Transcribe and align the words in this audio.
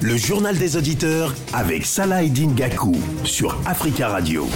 Le 0.00 0.16
journal 0.16 0.56
des 0.56 0.78
auditeurs 0.78 1.34
avec 1.52 1.84
Salah 1.84 2.24
Gakou 2.24 2.96
sur 3.24 3.54
Africa 3.66 4.08
Radio. 4.08 4.48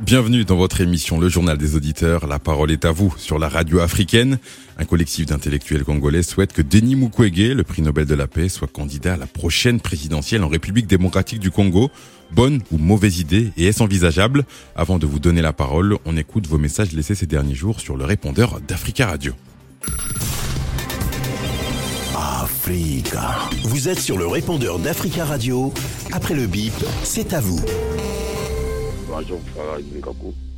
Bienvenue 0.00 0.46
dans 0.46 0.56
votre 0.56 0.80
émission 0.80 1.20
Le 1.20 1.28
Journal 1.28 1.58
des 1.58 1.76
Auditeurs. 1.76 2.26
La 2.26 2.38
parole 2.38 2.70
est 2.70 2.86
à 2.86 2.90
vous 2.90 3.12
sur 3.18 3.38
la 3.38 3.50
radio 3.50 3.80
africaine. 3.80 4.38
Un 4.78 4.86
collectif 4.86 5.26
d'intellectuels 5.26 5.84
congolais 5.84 6.22
souhaite 6.22 6.54
que 6.54 6.62
Denis 6.62 6.96
Mukwege, 6.96 7.52
le 7.54 7.64
prix 7.64 7.82
Nobel 7.82 8.06
de 8.06 8.14
la 8.14 8.26
paix, 8.26 8.48
soit 8.48 8.66
candidat 8.66 9.12
à 9.12 9.18
la 9.18 9.26
prochaine 9.26 9.78
présidentielle 9.80 10.42
en 10.42 10.48
République 10.48 10.86
démocratique 10.86 11.38
du 11.40 11.50
Congo. 11.50 11.90
Bonne 12.30 12.62
ou 12.72 12.78
mauvaise 12.78 13.18
idée 13.18 13.52
et 13.58 13.66
est-ce 13.66 13.82
envisageable? 13.82 14.46
Avant 14.74 14.98
de 14.98 15.04
vous 15.04 15.18
donner 15.18 15.42
la 15.42 15.52
parole, 15.52 15.98
on 16.06 16.16
écoute 16.16 16.46
vos 16.46 16.56
messages 16.56 16.92
laissés 16.92 17.14
ces 17.14 17.26
derniers 17.26 17.54
jours 17.54 17.80
sur 17.80 17.98
le 17.98 18.06
répondeur 18.06 18.58
d'Africa 18.66 19.06
Radio. 19.06 19.34
Africa. 22.14 23.48
Vous 23.64 23.88
êtes 23.88 23.98
sur 23.98 24.18
le 24.18 24.26
répondeur 24.26 24.78
d'Africa 24.78 25.24
Radio. 25.24 25.72
Après 26.12 26.34
le 26.34 26.46
bip, 26.46 26.72
c'est 27.04 27.32
à 27.32 27.40
vous. 27.40 27.60
Bonjour 29.08 29.40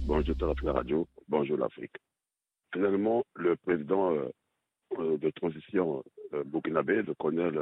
bonjour 0.04 0.50
Africa 0.50 0.72
Radio, 0.72 1.06
bonjour 1.28 1.56
l'Afrique. 1.58 1.96
Finalement, 2.72 3.24
le 3.36 3.54
président 3.56 4.12
euh, 4.12 4.28
euh, 4.98 5.16
de 5.16 5.30
transition 5.30 6.02
euh, 6.32 6.42
burkinabé, 6.44 7.02
le 7.02 7.14
colonel 7.14 7.60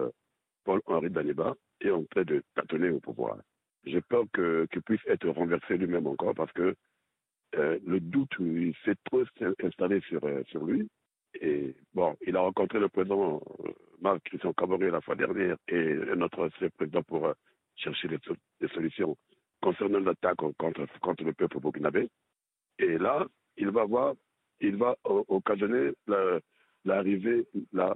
Paul-Henri 0.65 1.11
Daniba, 1.11 1.55
est 1.83 1.91
en 1.91 2.05
train 2.05 2.25
de 2.25 2.43
tâtonner 2.55 2.89
au 2.89 3.01
pouvoir. 3.01 3.37
J'ai 3.85 4.01
peur 4.01 4.25
qu'il 4.35 4.83
puisse 4.83 5.05
être 5.07 5.29
renversé 5.29 5.77
lui-même 5.77 6.07
encore 6.07 6.35
parce 6.35 6.53
que 6.53 6.75
le 7.55 8.01
doute 8.01 8.33
s'est 8.85 8.97
trop 9.05 9.25
installé 9.63 10.01
sur, 10.09 10.23
sur 10.49 10.65
lui. 10.65 10.89
Et 11.41 11.75
bon, 11.95 12.17
il 12.27 12.37
a 12.37 12.41
rencontré 12.41 12.79
le 12.79 12.89
président 12.89 13.43
Marc-Christian 14.01 14.53
Caboret 14.53 14.91
la 14.91 15.01
fois 15.01 15.15
dernière 15.15 15.57
et 15.69 15.95
notre 16.17 16.49
président 16.77 17.03
pour 17.03 17.27
euh, 17.27 17.33
chercher 17.77 18.09
des, 18.09 18.69
solutions 18.69 19.17
concernant 19.61 20.01
l'attaque 20.01 20.37
contre, 20.37 20.87
contre 21.01 21.25
le 21.25 21.33
peuple 21.33 21.61
burkinabé. 21.61 22.09
Et 22.79 22.99
là, 22.99 23.27
il 23.57 23.71
va 23.71 23.85
voir, 23.85 24.15
il 24.61 24.77
va 24.77 24.97
occasionner 25.05 25.93
l'arrivée 26.85 27.47
la, 27.73 27.95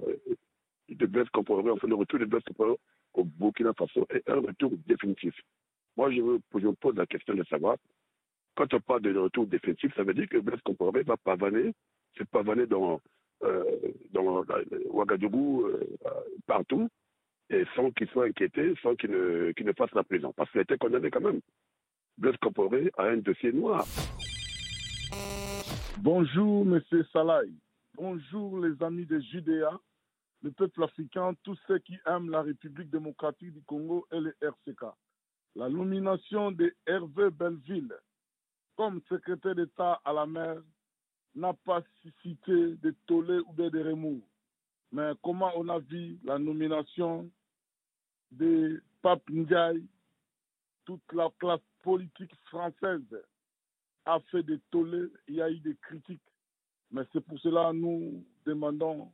de 0.89 1.05
Blaise 1.05 1.29
Compaoré, 1.33 1.69
enfin 1.69 1.87
le 1.87 1.95
retour 1.95 2.19
de 2.19 2.25
Blaise 2.25 2.43
Compaoré 2.43 2.75
au 3.13 3.23
Burkina 3.23 3.73
Faso 3.73 4.07
et 4.13 4.21
un 4.27 4.39
retour 4.39 4.71
définitif. 4.87 5.35
Moi, 5.95 6.11
je, 6.11 6.21
veux, 6.21 6.39
je 6.55 6.67
pose 6.69 6.95
la 6.95 7.05
question 7.05 7.33
de 7.33 7.43
savoir, 7.45 7.77
quand 8.55 8.73
on 8.73 8.79
parle 8.79 9.01
de 9.01 9.17
retour 9.17 9.47
définitif, 9.47 9.93
ça 9.95 10.03
veut 10.03 10.13
dire 10.13 10.29
que 10.29 10.37
Blaise 10.37 10.61
Compaoré 10.63 11.03
va 11.03 11.17
pavaner, 11.17 11.73
c'est 12.17 12.27
pavaner 12.29 12.65
dans 12.65 12.95
euh, 12.95 12.97
dans 14.11 14.43
Ouagadougou, 14.89 15.65
euh, 15.65 15.97
partout, 16.45 16.89
et 17.49 17.63
sans 17.75 17.91
qu'il 17.91 18.07
soit 18.09 18.25
inquiété, 18.25 18.73
sans 18.81 18.95
qu'il 18.95 19.11
ne, 19.11 19.51
qu 19.51 19.63
ne, 19.63 19.73
fasse 19.73 19.93
la 19.93 20.03
prison. 20.03 20.33
Parce 20.35 20.51
qu'il 20.51 20.61
était 20.61 20.77
condamné 20.77 21.09
quand 21.09 21.21
même. 21.21 21.41
Blaise 22.17 22.37
Comporé 22.41 22.91
a 22.97 23.03
un 23.03 23.17
dossier 23.17 23.51
noir. 23.51 23.85
Bonjour, 25.99 26.65
Monsieur 26.65 27.05
Salaï. 27.13 27.51
Bonjour, 27.95 28.59
les 28.59 28.81
amis 28.83 29.05
de 29.05 29.19
Judéa, 29.19 29.79
le 30.43 30.51
peuple 30.51 30.83
africain, 30.83 31.33
tous 31.43 31.57
ceux 31.67 31.79
qui 31.79 31.97
aiment 32.05 32.29
la 32.29 32.41
République 32.41 32.89
démocratique 32.89 33.53
du 33.53 33.61
Congo 33.63 34.05
et 34.11 34.19
le 34.19 34.35
RCK. 34.41 34.85
La 35.55 35.69
nomination 35.69 36.51
de 36.51 36.73
Hervé 36.85 37.29
Belleville 37.31 37.95
comme 38.75 39.01
secrétaire 39.09 39.55
d'État 39.55 39.99
à 40.05 40.13
la 40.13 40.25
mer 40.27 40.61
n'a 41.35 41.53
pas 41.53 41.83
suscité 42.01 42.75
de 42.77 42.95
tollé 43.05 43.39
ou 43.47 43.53
de 43.53 43.83
remous. 43.83 44.21
Mais 44.91 45.11
comment 45.21 45.51
on 45.55 45.67
a 45.69 45.79
vu 45.79 46.17
la 46.23 46.39
nomination 46.39 47.29
de 48.31 48.81
Pape 49.01 49.29
Ndiaye, 49.29 49.85
toute 50.85 51.13
la 51.13 51.29
classe 51.39 51.61
politique 51.83 52.33
française 52.45 53.01
a 54.05 54.19
fait 54.31 54.43
des 54.43 54.59
tollés, 54.71 55.11
il 55.27 55.35
y 55.35 55.41
a 55.41 55.49
eu 55.49 55.59
des 55.59 55.75
critiques. 55.75 56.21
Mais 56.91 57.03
c'est 57.11 57.21
pour 57.21 57.37
cela 57.39 57.71
que 57.71 57.75
nous 57.77 58.25
demandons 58.45 59.11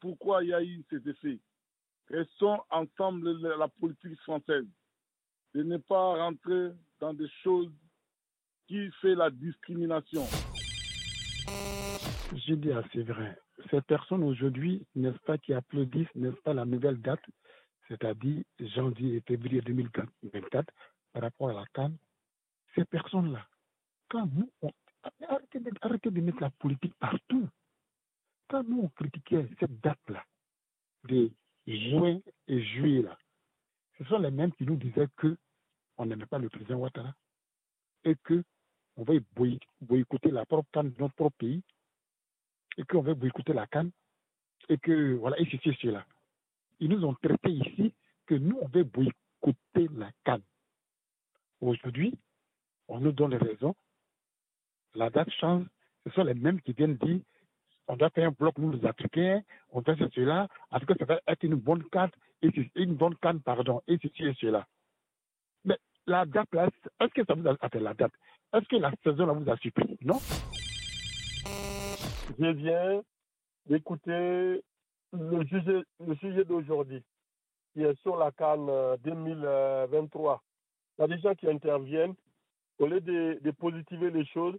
pourquoi 0.00 0.42
il 0.44 0.50
y 0.50 0.54
a 0.54 0.62
eu 0.62 0.84
ces 0.88 1.08
effets. 1.08 1.38
Restons 2.08 2.60
ensemble 2.70 3.32
la 3.58 3.68
politique 3.68 4.18
française, 4.20 4.66
de 5.54 5.62
ne 5.62 5.76
pas 5.76 6.14
rentrer 6.24 6.70
dans 7.00 7.12
des 7.12 7.28
choses 7.42 7.70
qui 8.66 8.90
font 9.00 9.14
la 9.16 9.30
discrimination. 9.30 10.22
J'ai 12.34 12.56
dit 12.56 12.72
assez 12.72 13.02
vrai. 13.02 13.38
Ces 13.70 13.80
personnes 13.82 14.22
aujourd'hui, 14.22 14.86
n'est-ce 14.94 15.18
pas, 15.18 15.38
qui 15.38 15.52
applaudissent, 15.52 16.14
n'est-ce 16.14 16.40
pas, 16.42 16.54
la 16.54 16.64
nouvelle 16.64 17.00
date, 17.00 17.22
c'est-à-dire 17.88 18.42
janvier 18.60 19.16
et 19.16 19.20
février 19.22 19.60
2024, 19.62 20.72
par 21.12 21.22
rapport 21.22 21.50
à 21.50 21.54
la 21.54 21.64
Cannes, 21.74 21.96
ces 22.74 22.84
personnes-là, 22.84 23.46
quand 24.08 24.26
nous, 24.26 24.50
arrêtez, 25.28 25.60
de, 25.60 25.70
arrêtez 25.80 26.10
de 26.10 26.20
mettre 26.20 26.40
la 26.40 26.50
politique 26.50 26.94
partout. 26.98 27.48
Quand 28.48 28.62
nous, 28.62 28.82
on 28.82 28.88
critiquait 28.88 29.46
cette 29.58 29.80
date-là, 29.80 30.24
de 31.04 31.30
juin 31.66 32.20
et 32.46 32.62
juillet, 32.62 33.02
là, 33.02 33.18
ce 33.98 34.04
sont 34.04 34.18
les 34.18 34.30
mêmes 34.30 34.52
qui 34.52 34.64
nous 34.64 34.76
disaient 34.76 35.08
que 35.16 35.36
on 35.96 36.06
n'aimait 36.06 36.26
pas 36.26 36.38
le 36.38 36.48
président 36.48 36.76
Ouattara 36.76 37.14
et 38.04 38.14
que 38.22 38.44
on 38.98 39.04
va 39.04 39.14
boycotter 39.80 40.30
la 40.30 40.44
propre 40.44 40.68
canne 40.72 40.90
de 40.90 41.00
notre 41.00 41.14
propre 41.14 41.36
pays 41.38 41.62
et 42.76 42.82
qu'on 42.82 43.00
va 43.00 43.14
boycotter 43.14 43.52
la 43.52 43.66
canne 43.66 43.90
et 44.68 44.76
que 44.76 45.14
voilà, 45.14 45.38
et 45.38 45.46
ceci 45.50 45.76
cela. 45.80 46.04
Ils 46.80 46.90
nous 46.90 47.04
ont 47.04 47.14
traité 47.14 47.50
ici 47.50 47.94
que 48.26 48.34
nous, 48.34 48.58
on 48.60 48.68
veut 48.68 48.84
boycotter 48.84 49.88
la 49.96 50.10
canne. 50.24 50.42
Aujourd'hui, 51.60 52.18
on 52.88 53.00
nous 53.00 53.12
donne 53.12 53.34
raison. 53.34 53.74
La 54.94 55.10
date 55.10 55.30
change. 55.40 55.64
Ce 56.04 56.12
sont 56.12 56.24
les 56.24 56.34
mêmes 56.34 56.60
qui 56.60 56.72
viennent 56.72 56.96
dire 56.96 57.20
on 57.88 57.96
doit 57.96 58.10
faire 58.10 58.28
un 58.28 58.32
bloc, 58.32 58.58
nous 58.58 58.72
les 58.72 58.84
Africains, 58.84 59.42
on 59.70 59.80
doit 59.80 59.96
faire 59.96 60.10
cela, 60.14 60.46
parce 60.68 60.84
que 60.84 60.92
ça 60.98 61.06
va 61.06 61.20
être 61.26 61.42
une 61.42 61.54
bonne 61.54 61.82
canne, 61.84 62.10
et 62.42 62.50
une 62.74 62.94
bonne 62.94 63.16
pardon, 63.16 63.80
et 63.88 63.98
ceci 64.02 64.24
et 64.24 64.34
cela. 64.34 64.66
Mais 65.64 65.78
la 66.06 66.26
date, 66.26 66.48
est-ce 66.54 67.14
que 67.14 67.24
ça 67.24 67.34
vous 67.34 67.48
a 67.48 67.56
fait 67.56 67.80
la 67.80 67.94
date? 67.94 68.12
Est-ce 68.52 68.68
que 68.68 68.76
la 68.76 68.92
saison 69.02 69.26
là 69.26 69.32
vous 69.32 69.50
a 69.50 69.56
surpris? 69.58 69.98
Non 70.02 70.18
Je 72.38 72.46
viens 72.52 73.02
d'écouter 73.66 74.62
le 75.12 75.46
sujet, 75.46 75.82
le 76.06 76.14
sujet 76.16 76.44
d'aujourd'hui, 76.44 77.02
qui 77.72 77.82
est 77.82 77.98
sur 78.02 78.16
la 78.16 78.30
Cannes 78.32 78.70
2023. 79.02 80.32
Euh, 80.32 80.36
Il 80.98 81.00
y 81.00 81.04
a 81.04 81.08
des 81.08 81.20
gens 81.22 81.34
qui 81.34 81.48
interviennent, 81.48 82.14
au 82.78 82.86
lieu 82.86 83.00
de, 83.00 83.38
de 83.42 83.50
positiver 83.52 84.10
les 84.10 84.24
choses, 84.26 84.56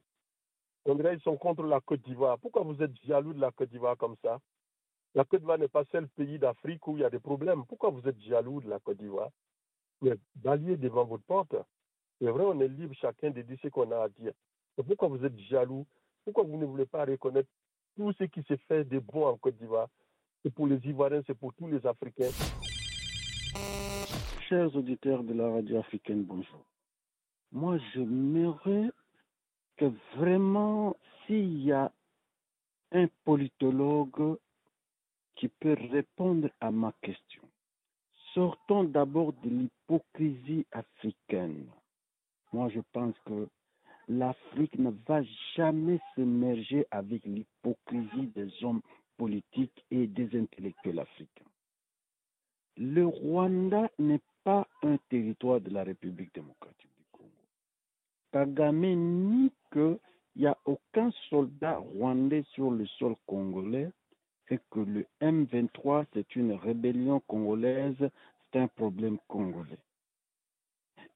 on 0.86 0.96
dirait 0.96 1.16
qu'ils 1.16 1.24
sont 1.24 1.38
contre 1.38 1.64
la 1.64 1.80
Côte 1.82 2.02
d'Ivoire. 2.02 2.40
Pourquoi 2.40 2.64
vous 2.64 2.82
êtes 2.82 2.96
jaloux 3.06 3.34
de 3.34 3.42
la 3.42 3.52
Côte 3.52 3.70
d'Ivoire 3.70 3.98
comme 3.98 4.16
ça? 4.24 4.40
La 5.16 5.24
Côte 5.26 5.42
d'Ivoire 5.42 5.58
n'est 5.60 5.68
pas 5.68 5.84
seul 5.92 6.08
pays 6.10 6.40
d'Afrique 6.40 6.88
où 6.88 6.98
il 6.98 7.02
y 7.02 7.06
a 7.06 7.10
des 7.10 7.20
problèmes. 7.20 7.66
Pourquoi 7.66 7.90
vous 7.90 8.08
êtes 8.08 8.20
jaloux 8.22 8.62
de 8.62 8.70
la 8.70 8.80
Côte 8.80 8.98
d'Ivoire? 8.98 9.30
Mais 10.02 10.16
baliez 10.36 10.78
devant 10.78 11.06
votre 11.06 11.24
porte. 11.26 11.56
C'est 12.20 12.30
vrai, 12.30 12.44
on 12.44 12.60
est 12.60 12.68
libre 12.68 12.94
chacun 12.96 13.30
de 13.32 13.42
dire 13.42 13.58
ce 13.62 13.70
qu'on 13.70 13.90
a 13.92 14.04
à 14.04 14.10
dire. 14.10 14.34
Mais 14.78 14.84
pourquoi 14.84 15.08
vous 15.08 15.24
êtes 15.24 15.40
jaloux? 15.40 15.86
Pourquoi 16.26 16.44
vous 16.44 16.58
ne 16.58 16.66
voulez 16.66 16.86
pas 16.86 17.06
reconnaître 17.06 17.50
tout 17.96 18.12
ce 18.14 18.26
qui 18.26 18.44
s'est 18.44 18.60
fait 18.68 18.84
de 18.84 19.00
bon 19.00 19.26
en 19.26 19.38
Côte 19.38 19.58
d'Ivoire? 19.58 19.88
C'est 20.44 20.54
pour 20.54 20.68
les 20.68 20.86
Ivoiriens, 20.86 21.22
c'est 21.26 21.38
pour 21.38 21.54
tous 21.54 21.68
les 21.68 21.86
Africains. 21.88 22.32
Chers 24.50 24.76
auditeurs 24.76 25.24
de 25.24 25.34
la 25.34 25.50
radio 25.50 25.78
africaine, 25.78 26.24
bonjour. 26.24 26.66
Moi, 27.52 27.78
j'aimerais 27.94 28.90
que 29.78 29.92
vraiment, 30.16 30.98
s'il 31.26 31.64
y 31.64 31.72
a 31.72 31.92
un 32.92 33.08
politologue 33.24 34.38
qui 35.36 35.48
peut 35.48 35.78
répondre 35.92 36.50
à 36.60 36.70
ma 36.70 36.94
question, 37.02 37.44
sortons 38.34 38.84
d'abord 38.84 39.34
de 39.34 39.50
l'hypocrisie 39.50 40.66
africaine. 40.72 41.66
Moi, 42.52 42.70
je 42.70 42.80
pense 42.94 43.16
que 43.26 43.48
l'Afrique 44.08 44.78
ne 44.80 44.90
va 45.08 45.22
jamais 45.56 46.00
s'émerger 46.16 46.88
avec 46.90 47.24
l'hypocrisie 47.26 48.28
des 48.36 48.52
hommes 48.64 48.82
politiques 49.18 49.86
et 49.92 50.08
des 50.08 50.36
intellectuels 50.38 51.00
africains. 51.00 51.46
Le 52.78 53.06
Rwanda 53.06 53.90
n'est 54.00 54.22
pas 54.44 54.68
un 54.82 54.98
territoire 55.10 55.62
de 55.62 55.70
la 55.70 55.84
République 55.84 56.34
démocratique 56.34 56.92
du 56.98 57.04
Congo. 57.12 57.30
Kagame 58.32 58.96
nie 58.96 59.52
qu'il 59.72 60.00
n'y 60.38 60.48
a 60.48 60.58
aucun 60.66 61.12
soldat 61.30 61.78
rwandais 61.78 62.46
sur 62.54 62.72
le 62.72 62.88
sol 62.88 63.16
congolais 63.28 63.92
et 64.50 64.60
que 64.72 64.80
le 64.80 65.06
M23, 65.22 66.06
c'est 66.14 66.36
une 66.36 66.54
rébellion 66.54 67.20
congolaise, 67.28 68.10
c'est 68.52 68.60
un 68.60 68.68
problème 68.68 69.20
congolais 69.28 69.78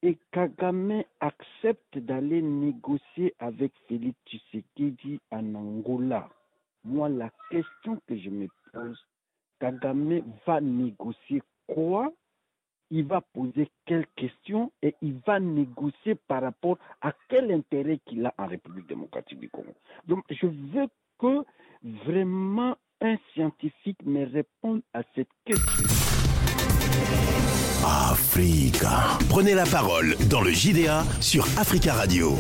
et 0.04 0.18
Kagame 0.32 1.04
accepte 1.22 1.98
d'aller 1.98 2.42
négocier 2.42 3.34
avec 3.40 3.72
Félix 3.88 4.20
Tshisekedi 4.28 5.22
en 5.32 5.56
Angola. 5.56 6.30
Moi, 6.84 7.08
la 7.08 7.32
question 7.50 8.00
que 8.06 8.18
je 8.18 8.30
me 8.30 8.48
pose, 8.74 9.02
Kagame 9.62 10.22
va 10.46 10.60
négocier 10.60 11.42
quoi? 11.68 12.12
Il 12.92 13.06
va 13.06 13.22
poser 13.22 13.72
quelles 13.86 14.06
questions 14.18 14.74
et 14.82 14.94
il 15.02 15.20
va 15.26 15.40
négocier 15.40 16.16
par 16.16 16.42
rapport 16.42 16.78
à 17.02 17.14
quel 17.30 17.50
intérêt 17.52 18.00
qu'il 18.06 18.26
a 18.26 18.34
en 18.38 18.46
République 18.46 18.88
démocratique 18.88 19.40
du 19.40 19.50
Congo? 19.50 19.74
Donc, 20.06 20.26
je 20.30 20.48
veux 20.48 20.88
que 21.18 21.46
vraiment 21.82 22.76
un 23.00 23.16
scientifique 23.32 24.04
me 24.06 24.26
réponde 24.26 24.82
à 24.94 25.02
cette 25.16 25.32
question. 25.46 26.13
Africa. 27.84 29.18
Prenez 29.30 29.54
la 29.54 29.66
parole 29.66 30.16
dans 30.30 30.42
le 30.42 30.52
JDA 30.52 31.04
sur 31.20 31.46
Africa 31.58 31.94
Radio. 31.94 32.38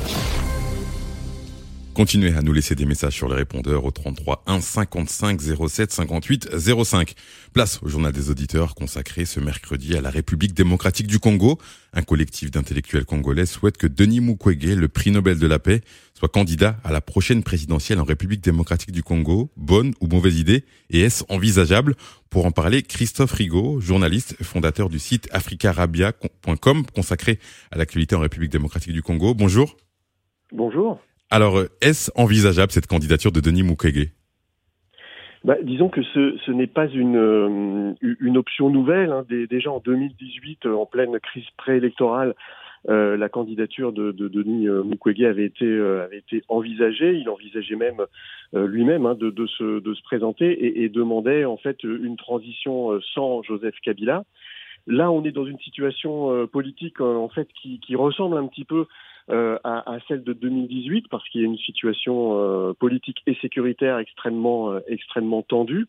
Continuez 1.93 2.33
à 2.35 2.41
nous 2.41 2.53
laisser 2.53 2.73
des 2.73 2.87
messages 2.87 3.13
sur 3.13 3.29
les 3.29 3.35
répondeurs 3.35 3.85
au 3.85 3.91
33 3.91 4.41
1 4.47 4.61
55 4.61 5.39
07 5.39 5.91
58 5.91 6.49
05. 6.83 7.13
Place 7.53 7.79
au 7.83 7.87
journal 7.87 8.11
des 8.11 8.31
auditeurs 8.31 8.73
consacré 8.73 9.25
ce 9.25 9.39
mercredi 9.39 9.95
à 9.95 10.01
la 10.01 10.09
République 10.09 10.55
démocratique 10.55 11.05
du 11.05 11.19
Congo. 11.19 11.59
Un 11.93 12.01
collectif 12.01 12.49
d'intellectuels 12.49 13.05
congolais 13.05 13.45
souhaite 13.45 13.77
que 13.77 13.85
Denis 13.85 14.21
Mukwege, 14.21 14.75
le 14.75 14.87
prix 14.87 15.11
Nobel 15.11 15.37
de 15.37 15.45
la 15.45 15.59
paix, 15.59 15.81
soit 16.15 16.29
candidat 16.29 16.77
à 16.83 16.91
la 16.91 16.99
prochaine 16.99 17.43
présidentielle 17.43 17.99
en 17.99 18.05
République 18.05 18.41
démocratique 18.41 18.91
du 18.91 19.03
Congo. 19.03 19.51
Bonne 19.55 19.93
ou 20.01 20.07
mauvaise 20.07 20.39
idée 20.39 20.65
Et 20.89 21.01
est-ce 21.01 21.23
envisageable? 21.29 21.95
Pour 22.31 22.47
en 22.47 22.51
parler, 22.51 22.81
Christophe 22.81 23.33
Rigaud, 23.33 23.79
journaliste, 23.81 24.35
fondateur 24.41 24.89
du 24.89 24.97
site 24.97 25.29
africarabia.com 25.31 26.87
consacré 26.87 27.37
à 27.71 27.77
l'actualité 27.77 28.15
en 28.15 28.19
République 28.21 28.51
démocratique 28.51 28.93
du 28.93 29.03
Congo. 29.03 29.35
Bonjour. 29.35 29.77
Bonjour. 30.51 30.99
Alors, 31.33 31.57
euh, 31.57 31.67
est-ce 31.81 32.11
envisageable 32.13 32.71
cette 32.71 32.85
candidature 32.85 33.31
de 33.31 33.39
Denis 33.39 33.63
Mukwege? 33.63 34.11
Bah, 35.43 35.55
disons 35.63 35.89
que 35.89 36.03
ce, 36.03 36.51
n'est 36.51 36.67
pas 36.67 36.85
une, 36.85 37.17
euh, 37.17 38.35
option 38.35 38.69
nouvelle. 38.69 39.11
Hein. 39.11 39.25
déjà 39.49 39.71
en 39.71 39.79
2018, 39.79 40.67
euh, 40.67 40.75
en 40.75 40.85
pleine 40.85 41.19
crise 41.19 41.49
préélectorale, 41.57 42.35
la 42.87 43.29
candidature 43.29 43.93
de, 43.93 44.11
de 44.11 44.27
Denis 44.27 44.67
Mukwege 44.67 45.23
avait 45.23 45.45
été, 45.45 45.65
envisagée. 46.49 47.13
Il 47.13 47.29
envisageait 47.29 47.77
même 47.77 48.01
lui-même 48.53 49.07
hein, 49.07 49.15
de, 49.15 49.47
se, 49.47 50.03
présenter 50.03 50.83
et, 50.83 50.89
demandait 50.89 51.45
en 51.45 51.57
fait 51.57 51.81
une 51.83 52.17
transition 52.17 52.99
sans 53.15 53.41
Joseph 53.41 53.75
Kabila. 53.81 54.25
Là, 54.85 55.09
on 55.11 55.23
est 55.23 55.31
dans 55.31 55.45
une 55.45 55.59
situation 55.59 56.45
politique 56.47 56.99
en 56.99 57.29
fait 57.29 57.47
qui 57.53 57.95
ressemble 57.95 58.35
un 58.35 58.47
petit 58.47 58.65
peu 58.65 58.85
euh, 59.29 59.57
à, 59.63 59.93
à, 59.93 59.99
celle 60.07 60.23
de 60.23 60.33
2018 60.33 61.07
parce 61.09 61.27
qu'il 61.29 61.41
y 61.41 61.43
a 61.43 61.47
une 61.47 61.57
situation 61.57 62.37
euh, 62.37 62.73
politique 62.73 63.21
et 63.25 63.35
sécuritaire 63.35 63.97
extrêmement 63.97 64.71
euh, 64.71 64.79
extrêmement 64.87 65.41
tendue. 65.41 65.87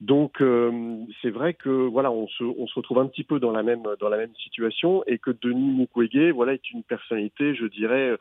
Donc 0.00 0.40
euh, 0.40 0.96
c'est 1.20 1.30
vrai 1.30 1.54
que 1.54 1.68
voilà, 1.68 2.10
on 2.10 2.26
se, 2.28 2.42
on 2.42 2.66
se 2.66 2.74
retrouve 2.74 2.98
un 2.98 3.06
petit 3.06 3.24
peu 3.24 3.38
dans 3.38 3.52
la 3.52 3.62
même 3.62 3.84
dans 4.00 4.08
la 4.08 4.16
même 4.16 4.34
situation 4.42 5.04
et 5.06 5.18
que 5.18 5.30
Denis 5.30 5.70
Mukwege, 5.78 6.32
voilà, 6.32 6.54
est 6.54 6.70
une 6.70 6.82
personnalité, 6.82 7.54
je 7.54 7.66
dirais, 7.66 8.16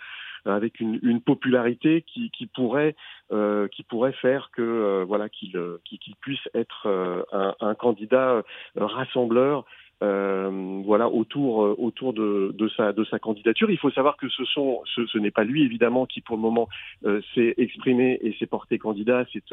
avec 0.45 0.80
une, 0.80 1.00
une 1.01 1.21
popularité 1.21 2.04
qui, 2.04 2.30
qui 2.31 2.45
pourrait 2.45 2.95
euh, 3.31 3.68
qui 3.69 3.83
pourrait 3.83 4.13
faire 4.13 4.51
que 4.51 5.04
voilà 5.07 5.30
qu'il 5.30 5.57
qu'il 5.86 6.15
puisse 6.18 6.47
être 6.54 6.88
un, 7.31 7.56
un, 7.62 7.74
candidat 7.74 8.44
rassembleur 8.75 9.65
euh, 10.03 10.81
voilà 10.83 11.07
autour 11.09 11.63
euh, 11.63 11.75
autour 11.77 12.13
de, 12.13 12.51
de, 12.57 12.69
sa 12.69 12.92
de 12.92 13.03
sa 13.06 13.19
candidature. 13.19 13.69
Il 13.69 13.77
faut 13.77 13.92
savoir 13.92 14.18
que 14.18 14.30
ce 14.30 14.44
sont 14.45 14.81
ce, 14.95 15.06
ce 15.06 15.18
n'est 15.18 15.31
pas 15.31 15.44
lui 15.44 15.63
évidemment 15.63 16.06
qui 16.06 16.21
pour 16.21 16.38
le 16.38 16.42
moment 16.42 16.69
euh, 17.06 17.21
s'est 17.36 17.53
exprimé 17.57 18.19
et 18.21 18.36
s'est 18.39 18.48
porté 18.48 18.80
candidat. 18.80 19.25
C'est 19.31 19.44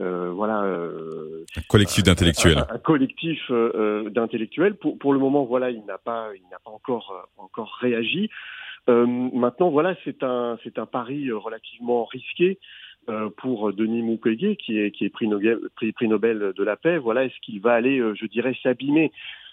euh, 0.00 0.30
voilà 0.30 0.62
euh, 0.62 1.44
un 1.56 1.62
collectif 1.68 2.04
d'intellectuels. 2.04 2.58
Un, 2.58 2.74
un, 2.74 2.78
collectif 2.78 3.50
d'intellectuels. 3.50 4.76
Pour 4.76 4.96
pour 4.98 5.12
le 5.12 5.18
moment 5.18 5.44
voilà 5.44 5.70
il 5.70 5.84
n'a 5.86 5.98
pas 5.98 6.28
il 6.36 6.48
n'a 6.50 6.58
pas 6.64 6.70
encore 6.70 7.28
encore 7.36 7.76
réagi. 7.80 8.30
maintenant 8.86 9.70
voilà 9.70 9.96
c'est 10.04 10.22
un 10.22 10.56
c'est 10.62 10.78
un 10.78 10.86
pari 10.86 11.32
relativement 11.32 12.04
risqué 12.04 12.58
pour 13.38 13.72
Denis 13.72 14.02
Mukwege, 14.02 14.56
qui 14.56 14.78
est, 14.78 14.92
qui 14.92 15.04
est 15.04 15.08
prix 15.08 15.26
Nobel, 15.26 15.58
prix, 15.74 15.90
prix 15.90 16.06
Nobel 16.06 16.52
de 16.54 16.62
la 16.62 16.76
paix. 16.76 16.98
Voilà, 16.98 17.24
est-ce 17.24 17.40
qu'il 17.40 17.58
va 17.60 17.72
aller, 17.72 17.98
je 17.98 18.26
dirais, 18.26 18.56
s'abîmer 18.62 19.10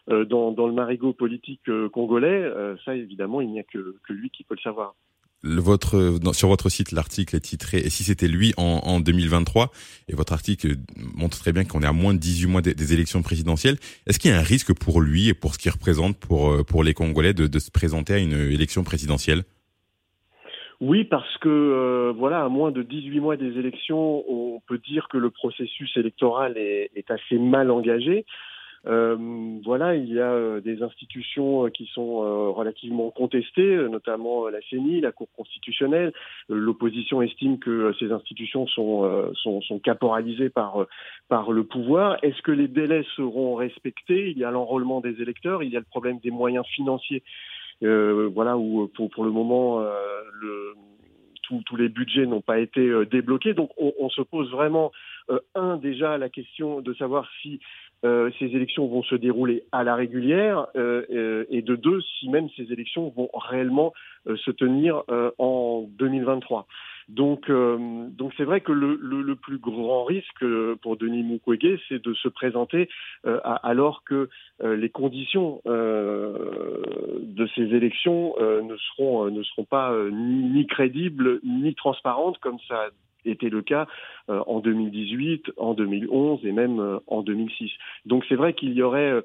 dans, 0.07 0.51
dans, 0.51 0.67
le 0.67 0.73
marigot 0.73 1.13
politique 1.13 1.67
euh, 1.69 1.89
congolais, 1.89 2.27
euh, 2.27 2.75
ça 2.85 2.95
évidemment, 2.95 3.41
il 3.41 3.49
n'y 3.49 3.59
a 3.59 3.63
que, 3.63 3.95
que, 4.07 4.13
lui 4.13 4.29
qui 4.29 4.43
peut 4.43 4.55
le 4.55 4.61
savoir. 4.61 4.95
Votre, 5.43 6.17
sur 6.33 6.47
votre 6.47 6.69
site, 6.69 6.91
l'article 6.91 7.35
est 7.35 7.41
titré 7.41 7.77
Et 7.77 7.91
si 7.91 8.03
c'était 8.03 8.27
lui 8.27 8.53
en, 8.57 8.81
en, 8.83 8.99
2023 8.99 9.69
Et 10.09 10.15
votre 10.15 10.33
article 10.33 10.69
montre 11.15 11.37
très 11.37 11.53
bien 11.53 11.63
qu'on 11.63 11.83
est 11.83 11.87
à 11.87 11.93
moins 11.93 12.15
de 12.15 12.19
18 12.19 12.47
mois 12.47 12.61
des, 12.61 12.73
des 12.73 12.93
élections 12.93 13.21
présidentielles. 13.21 13.77
Est-ce 14.07 14.17
qu'il 14.17 14.31
y 14.31 14.33
a 14.33 14.37
un 14.37 14.41
risque 14.41 14.73
pour 14.73 14.99
lui 14.99 15.27
et 15.27 15.35
pour 15.35 15.53
ce 15.53 15.59
qu'il 15.59 15.71
représente 15.71 16.17
pour, 16.17 16.65
pour 16.65 16.83
les 16.83 16.95
Congolais 16.95 17.33
de, 17.33 17.45
de 17.45 17.59
se 17.59 17.69
présenter 17.69 18.13
à 18.13 18.17
une 18.17 18.33
élection 18.33 18.83
présidentielle? 18.83 19.43
Oui, 20.79 21.05
parce 21.05 21.37
que 21.39 21.49
euh, 21.49 22.13
voilà, 22.15 22.43
à 22.43 22.49
moins 22.49 22.71
de 22.71 22.83
18 22.83 23.19
mois 23.19 23.35
des 23.35 23.57
élections, 23.57 24.23
on 24.29 24.61
peut 24.67 24.77
dire 24.77 25.07
que 25.09 25.17
le 25.17 25.31
processus 25.31 25.95
électoral 25.97 26.55
est, 26.57 26.91
est 26.95 27.09
assez 27.09 27.39
mal 27.39 27.71
engagé. 27.71 28.25
Euh, 28.87 29.17
voilà, 29.65 29.95
il 29.95 30.11
y 30.13 30.19
a 30.19 30.31
euh, 30.31 30.61
des 30.61 30.81
institutions 30.81 31.65
euh, 31.65 31.69
qui 31.69 31.87
sont 31.87 32.53
relativement 32.53 33.11
contestées, 33.11 33.75
notamment 33.89 34.47
la 34.47 34.59
CENI, 34.69 35.01
la 35.01 35.11
Cour 35.11 35.27
constitutionnelle. 35.35 36.13
L'opposition 36.47 37.21
estime 37.21 37.59
que 37.59 37.93
ces 37.99 38.11
institutions 38.11 38.67
sont, 38.67 39.31
sont, 39.33 39.61
sont 39.61 39.79
caporalisées 39.79 40.49
par, 40.49 40.85
par 41.27 41.51
le 41.51 41.63
pouvoir. 41.63 42.17
Est-ce 42.23 42.41
que 42.41 42.51
les 42.51 42.67
délais 42.67 43.03
seront 43.15 43.55
respectés? 43.55 44.31
Il 44.31 44.37
y 44.37 44.43
a 44.43 44.51
l'enrôlement 44.51 45.01
des 45.01 45.21
électeurs, 45.21 45.63
il 45.63 45.71
y 45.71 45.75
a 45.75 45.79
le 45.79 45.85
problème 45.85 46.19
des 46.19 46.31
moyens 46.31 46.65
financiers. 46.67 47.23
Euh, 47.83 48.29
voilà 48.33 48.57
où 48.57 48.87
pour, 48.87 49.09
pour 49.09 49.23
le 49.23 49.31
moment 49.31 49.81
euh, 49.81 49.91
le, 50.41 50.73
tous 51.65 51.75
les 51.75 51.89
budgets 51.89 52.25
n'ont 52.25 52.41
pas 52.41 52.59
été 52.59 52.81
euh, 52.81 53.05
débloqués. 53.05 53.53
Donc 53.53 53.69
on, 53.77 53.93
on 53.99 54.09
se 54.09 54.21
pose 54.21 54.49
vraiment, 54.51 54.91
un, 55.55 55.77
déjà 55.77 56.17
la 56.17 56.29
question 56.29 56.81
de 56.81 56.93
savoir 56.93 57.29
si 57.41 57.59
euh, 58.05 58.29
ces 58.37 58.45
élections 58.45 58.87
vont 58.87 59.03
se 59.03 59.15
dérouler 59.15 59.63
à 59.71 59.83
la 59.83 59.95
régulière 59.95 60.67
euh, 60.75 61.45
et 61.49 61.61
de 61.61 61.75
deux, 61.75 62.01
si 62.01 62.29
même 62.29 62.47
ces 62.55 62.71
élections 62.71 63.09
vont 63.15 63.29
réellement 63.33 63.93
euh, 64.27 64.35
se 64.37 64.51
tenir 64.51 65.03
en 65.37 65.87
2023. 65.97 66.67
Donc, 67.09 67.49
donc 67.49 68.33
c'est 68.35 68.43
vrai 68.43 68.59
que 68.59 68.73
le, 68.73 68.99
le, 69.01 69.21
le, 69.21 69.35
plus 69.37 69.59
grand 69.59 70.03
risque 70.03 70.43
pour 70.81 70.97
Denis 70.97 71.23
Mukwege, 71.23 71.79
c'est 71.87 72.03
de 72.03 72.13
se 72.13 72.27
présenter 72.27 72.89
alors 73.23 74.03
que 74.03 74.27
les 74.61 74.89
conditions 74.89 75.61
de 75.65 77.47
ces 77.55 77.61
élections 77.61 78.35
ne 78.39 78.75
seront 78.75 79.31
ne 79.31 79.41
seront 79.43 79.63
pas 79.63 79.95
ni, 80.11 80.49
ni 80.49 80.67
crédibles 80.67 81.39
ni 81.45 81.75
transparentes 81.75 82.39
comme 82.39 82.59
ça 82.67 82.89
était 83.27 83.49
le 83.49 83.61
cas 83.61 83.87
euh, 84.29 84.41
en 84.47 84.59
2018, 84.59 85.51
en 85.57 85.73
2011 85.73 86.39
et 86.43 86.51
même 86.51 86.79
euh, 86.79 86.99
en 87.07 87.21
2006. 87.21 87.71
Donc 88.05 88.23
c'est 88.27 88.35
vrai 88.35 88.53
qu'il 88.53 88.73
y 88.73 88.81
aurait, 88.81 89.11
euh, 89.11 89.21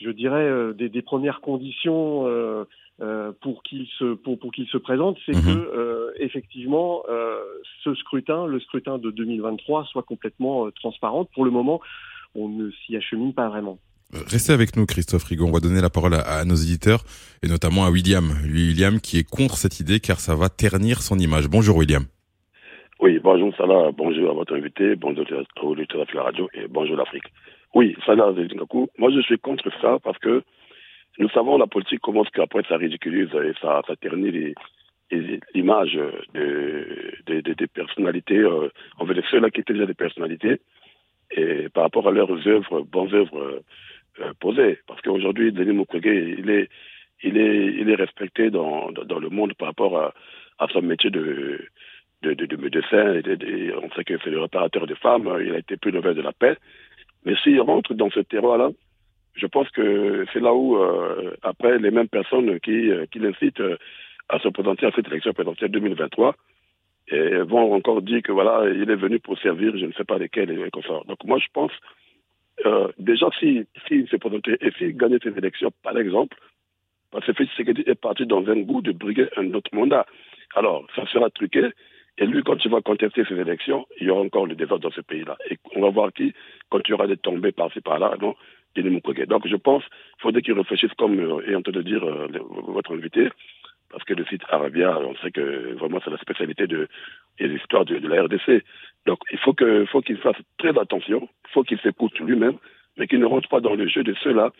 je 0.00 0.10
dirais, 0.10 0.74
des, 0.74 0.88
des, 0.88 1.02
premières 1.02 1.40
conditions 1.40 2.24
pour 3.40 3.62
qu'il 3.62 3.86
se 3.98 4.14
pour, 4.14 4.38
pour 4.38 4.52
qu'il 4.52 4.66
se 4.66 4.76
présente, 4.76 5.16
c'est 5.24 5.36
mmh. 5.36 5.42
que 5.42 6.12
effectivement 6.18 7.02
ce 7.84 7.94
scrutin, 7.94 8.46
le 8.46 8.58
scrutin 8.58 8.98
de 8.98 9.10
2023, 9.12 9.84
soit 9.84 10.02
complètement 10.02 10.68
transparent. 10.72 11.24
Pour 11.26 11.44
le 11.44 11.52
moment, 11.52 11.80
on 12.34 12.48
ne 12.48 12.70
s'y 12.70 12.96
achemine 12.96 13.32
pas 13.34 13.48
vraiment. 13.48 13.78
Restez 14.12 14.52
avec 14.52 14.76
nous, 14.76 14.84
Christophe 14.84 15.24
Rigaud. 15.24 15.46
On 15.46 15.52
va 15.52 15.60
donner 15.60 15.80
la 15.80 15.90
parole 15.90 16.14
à, 16.14 16.20
à, 16.20 16.44
nos 16.44 16.54
éditeurs 16.54 17.04
et 17.42 17.48
notamment 17.48 17.84
à 17.84 17.90
William. 17.90 18.36
Lui, 18.44 18.68
William, 18.68 19.00
qui 19.00 19.18
est 19.18 19.28
contre 19.28 19.56
cette 19.56 19.80
idée 19.80 20.00
car 20.00 20.20
ça 20.20 20.34
va 20.34 20.48
ternir 20.48 21.02
son 21.02 21.18
image. 21.18 21.48
Bonjour, 21.48 21.76
William. 21.76 22.04
Oui, 23.00 23.18
bonjour 23.18 23.52
Salah, 23.56 23.90
bonjour 23.90 24.30
à 24.30 24.34
votre 24.34 24.54
invité, 24.54 24.94
bonjour 24.94 25.26
au 25.62 25.74
de 25.74 26.14
la 26.14 26.22
radio 26.22 26.48
et 26.54 26.68
bonjour 26.68 26.96
l'Afrique. 26.96 27.24
Oui, 27.74 27.96
Salah 28.06 28.32
moi 28.98 29.10
je 29.10 29.20
suis 29.20 29.36
contre 29.38 29.68
ça 29.80 29.98
parce 30.02 30.18
que 30.18 30.44
nous 31.18 31.28
savons 31.30 31.58
la 31.58 31.66
politique 31.66 32.00
commence 32.00 32.30
qu'après 32.30 32.62
ça 32.68 32.76
ridiculise 32.76 33.34
et 33.34 33.52
ça, 33.60 33.82
ça 33.88 33.96
ternit 33.96 34.54
l'image 35.10 35.98
de, 36.34 36.86
de, 37.26 37.40
de, 37.40 37.52
des 37.54 37.66
personnalités, 37.66 38.38
euh, 38.38 38.68
on 39.00 39.04
veut 39.04 39.20
ceux-là 39.28 39.50
qui 39.50 39.60
étaient 39.60 39.72
déjà 39.72 39.86
des 39.86 39.94
personnalités, 39.94 40.60
et 41.32 41.68
par 41.70 41.82
rapport 41.82 42.06
à 42.06 42.12
leurs 42.12 42.46
œuvres, 42.46 42.82
bonnes 42.82 43.12
œuvres 43.12 43.60
euh, 44.20 44.32
posées. 44.40 44.78
Parce 44.86 45.00
qu'aujourd'hui, 45.02 45.50
Denis 45.52 45.74
Mukwege, 45.74 46.06
il 46.38 46.48
est, 46.48 46.68
il 47.24 47.36
est, 47.38 47.66
il 47.80 47.90
est 47.90 47.96
respecté 47.96 48.50
dans, 48.50 48.92
dans, 48.92 49.04
dans 49.04 49.18
le 49.18 49.30
monde 49.30 49.54
par 49.54 49.68
rapport 49.68 49.98
à, 49.98 50.14
à 50.58 50.68
son 50.68 50.82
métier 50.82 51.10
de, 51.10 51.60
de, 52.24 52.34
de, 52.34 52.46
de 52.46 52.56
médecin, 52.56 53.14
et 53.14 53.72
on 53.82 53.90
sait 53.94 54.04
que 54.04 54.18
c'est 54.22 54.30
le 54.30 54.40
réparateur 54.40 54.86
des 54.86 54.94
femmes, 54.96 55.28
il 55.40 55.54
a 55.54 55.58
été 55.58 55.76
plus 55.76 55.92
nouvelle 55.92 56.16
de 56.16 56.22
la 56.22 56.32
paix. 56.32 56.56
Mais 57.24 57.34
s'il 57.42 57.60
rentre 57.60 57.94
dans 57.94 58.10
ce 58.10 58.20
terroir-là, 58.20 58.70
je 59.34 59.46
pense 59.46 59.68
que 59.70 60.24
c'est 60.32 60.40
là 60.40 60.54
où, 60.54 60.76
euh, 60.76 61.34
après, 61.42 61.78
les 61.78 61.90
mêmes 61.90 62.08
personnes 62.08 62.60
qui, 62.60 62.90
euh, 62.90 63.06
l'incitent 63.16 63.60
euh, 63.60 63.76
à 64.28 64.38
se 64.38 64.48
présenter 64.48 64.86
à 64.86 64.92
cette 64.92 65.08
élection 65.08 65.32
présidentielle 65.32 65.70
2023 65.70 66.34
et 67.08 67.36
vont 67.40 67.74
encore 67.74 68.00
dire 68.00 68.22
que 68.22 68.32
voilà, 68.32 68.70
il 68.70 68.90
est 68.90 68.96
venu 68.96 69.18
pour 69.20 69.38
servir, 69.38 69.76
je 69.76 69.84
ne 69.84 69.92
sais 69.92 70.04
pas 70.04 70.16
lesquels 70.16 70.50
et 70.50 70.70
ça. 70.86 71.00
Donc 71.06 71.22
moi, 71.24 71.38
je 71.38 71.48
pense 71.52 71.72
déjà, 72.98 73.28
s'il 73.38 73.66
si, 73.86 74.06
s'est 74.06 74.16
présenté 74.16 74.56
et 74.62 74.70
s'il 74.78 74.96
gagnait 74.96 75.18
ces 75.22 75.36
élections, 75.36 75.70
par 75.82 75.98
exemple, 75.98 76.38
parce 77.10 77.26
que 77.26 77.32
Félix 77.34 77.54
est 77.86 78.00
parti 78.00 78.24
dans 78.24 78.46
un 78.48 78.58
goût 78.60 78.80
de 78.80 78.92
briguer 78.92 79.28
un 79.36 79.52
autre 79.52 79.70
mandat. 79.74 80.06
Alors, 80.54 80.86
ça 80.96 81.04
sera 81.06 81.28
truqué. 81.28 81.68
Et 82.18 82.26
lui, 82.26 82.42
quand 82.42 82.64
il 82.64 82.70
va 82.70 82.80
contester 82.80 83.24
ces 83.24 83.34
élections, 83.34 83.86
il 84.00 84.06
y 84.06 84.10
aura 84.10 84.22
encore 84.22 84.46
le 84.46 84.54
désordre 84.54 84.88
dans 84.88 84.94
ce 84.94 85.00
pays-là. 85.00 85.36
Et 85.50 85.58
on 85.74 85.80
va 85.80 85.90
voir 85.90 86.12
qui, 86.12 86.32
aura 86.92 87.06
des 87.06 87.16
tombées 87.16 87.52
par-ci 87.52 87.80
par-là, 87.80 88.16
non, 88.20 88.34
Donc 88.76 89.48
je 89.48 89.56
pense 89.56 89.82
qu'il 89.82 90.22
faudrait 90.22 90.42
qu'il 90.42 90.54
réfléchisse 90.54 90.92
comme 90.96 91.18
euh, 91.18 91.50
est 91.50 91.56
en 91.56 91.62
train 91.62 91.72
de 91.72 91.82
dire 91.82 92.04
euh, 92.04 92.28
votre 92.68 92.94
invité, 92.94 93.28
parce 93.90 94.04
que 94.04 94.14
le 94.14 94.24
site 94.26 94.42
Arabia, 94.48 94.98
on 95.00 95.16
sait 95.16 95.32
que 95.32 95.74
vraiment 95.74 96.00
c'est 96.04 96.10
la 96.10 96.18
spécialité 96.18 96.66
de, 96.68 96.88
des 97.38 97.52
histoires 97.54 97.84
de, 97.84 97.98
de, 97.98 98.08
la 98.08 98.22
RDC. 98.22 98.64
Donc 99.06 99.18
il 99.32 99.38
faut 99.38 99.52
qu'il 99.52 99.86
faut 99.88 100.00
qu'il 100.00 100.18
fasse 100.18 100.36
très 100.58 100.76
attention, 100.78 101.28
il 101.48 101.50
faut 101.52 101.64
qu'il 101.64 101.80
s'écoute 101.80 102.18
lui-même, 102.20 102.58
mais 102.96 103.08
qu'il 103.08 103.18
ne 103.18 103.26
rentre 103.26 103.48
pas 103.48 103.60
dans 103.60 103.74
le 103.74 103.88
jeu 103.88 104.04
de 104.04 104.14
ceux-là 104.22 104.52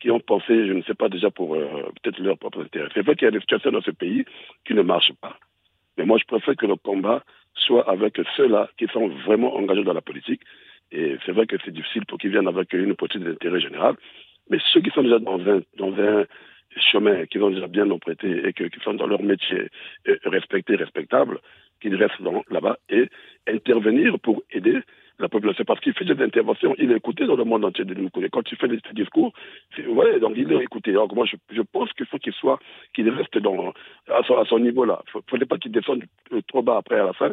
qui 0.00 0.10
ont 0.10 0.20
pensé, 0.20 0.66
je 0.66 0.72
ne 0.72 0.82
sais 0.82 0.94
pas 0.94 1.08
déjà 1.08 1.30
pour 1.30 1.54
euh, 1.54 1.90
peut-être 2.02 2.18
leur 2.18 2.38
propre 2.38 2.62
intérêt. 2.62 2.88
C'est 2.94 3.02
vrai 3.02 3.14
qu'il 3.14 3.26
y 3.26 3.28
a 3.28 3.30
des 3.30 3.40
situations 3.40 3.70
dans 3.70 3.82
ce 3.82 3.90
pays 3.90 4.24
qui 4.66 4.74
ne 4.74 4.82
marchent 4.82 5.12
pas. 5.20 5.36
Mais 6.00 6.06
moi, 6.06 6.16
je 6.16 6.24
préfère 6.24 6.56
que 6.56 6.64
le 6.64 6.76
combat 6.76 7.22
soit 7.52 7.86
avec 7.86 8.18
ceux-là 8.34 8.70
qui 8.78 8.86
sont 8.86 9.08
vraiment 9.26 9.54
engagés 9.54 9.84
dans 9.84 9.92
la 9.92 10.00
politique. 10.00 10.40
Et 10.90 11.18
c'est 11.26 11.32
vrai 11.32 11.46
que 11.46 11.56
c'est 11.62 11.72
difficile 11.72 12.06
pour 12.06 12.16
qu'ils 12.16 12.30
viennent 12.30 12.48
avec 12.48 12.72
une 12.72 12.96
politique 12.96 13.22
d'intérêt 13.22 13.60
général. 13.60 13.96
Mais 14.48 14.56
ceux 14.72 14.80
qui 14.80 14.88
sont 14.92 15.02
déjà 15.02 15.18
dans 15.18 15.38
un, 15.40 15.60
dans 15.76 15.92
un 16.00 16.24
chemin, 16.90 17.26
qui 17.26 17.38
ont 17.38 17.50
déjà 17.50 17.66
bien 17.66 17.90
emprunté 17.90 18.48
et 18.48 18.54
qui 18.54 18.80
sont 18.82 18.94
dans 18.94 19.06
leur 19.06 19.22
métier 19.22 19.68
euh, 20.08 20.16
respecté, 20.24 20.74
respectable, 20.74 21.38
qu'ils 21.82 21.96
restent 21.96 22.22
là-bas 22.48 22.78
et 22.88 23.06
intervenir 23.46 24.18
pour 24.20 24.42
aider 24.52 24.80
la 25.20 25.28
population 25.28 25.64
parce 25.64 25.80
qu'il 25.80 25.92
fait 25.92 26.04
des 26.04 26.22
interventions, 26.22 26.74
il 26.78 26.90
est 26.92 26.96
écouté 26.96 27.26
dans 27.26 27.36
le 27.36 27.44
monde 27.44 27.64
entier 27.64 27.84
de 27.84 27.94
nous 27.94 28.08
Quand 28.32 28.50
il 28.50 28.56
fait 28.56 28.68
des 28.68 28.80
discours, 28.94 29.32
ouais, 29.86 30.18
donc 30.20 30.32
il 30.36 30.52
est 30.52 30.62
écouté. 30.62 30.92
Donc 30.92 31.12
moi, 31.14 31.26
je, 31.26 31.36
je 31.52 31.62
pense 31.62 31.92
qu'il 31.92 32.06
faut 32.06 32.18
qu'il 32.18 32.32
soit, 32.32 32.58
qu'il 32.94 33.08
reste 33.10 33.38
dans, 33.38 33.72
à 34.08 34.22
son, 34.26 34.36
à 34.36 34.44
son 34.44 34.58
niveau-là. 34.58 35.02
Il 35.14 35.18
ne 35.18 35.22
faudrait 35.28 35.46
pas 35.46 35.58
qu'il 35.58 35.72
descende 35.72 36.04
trop 36.48 36.62
bas 36.62 36.78
après 36.78 36.98
à 36.98 37.04
la 37.04 37.12
fin. 37.12 37.32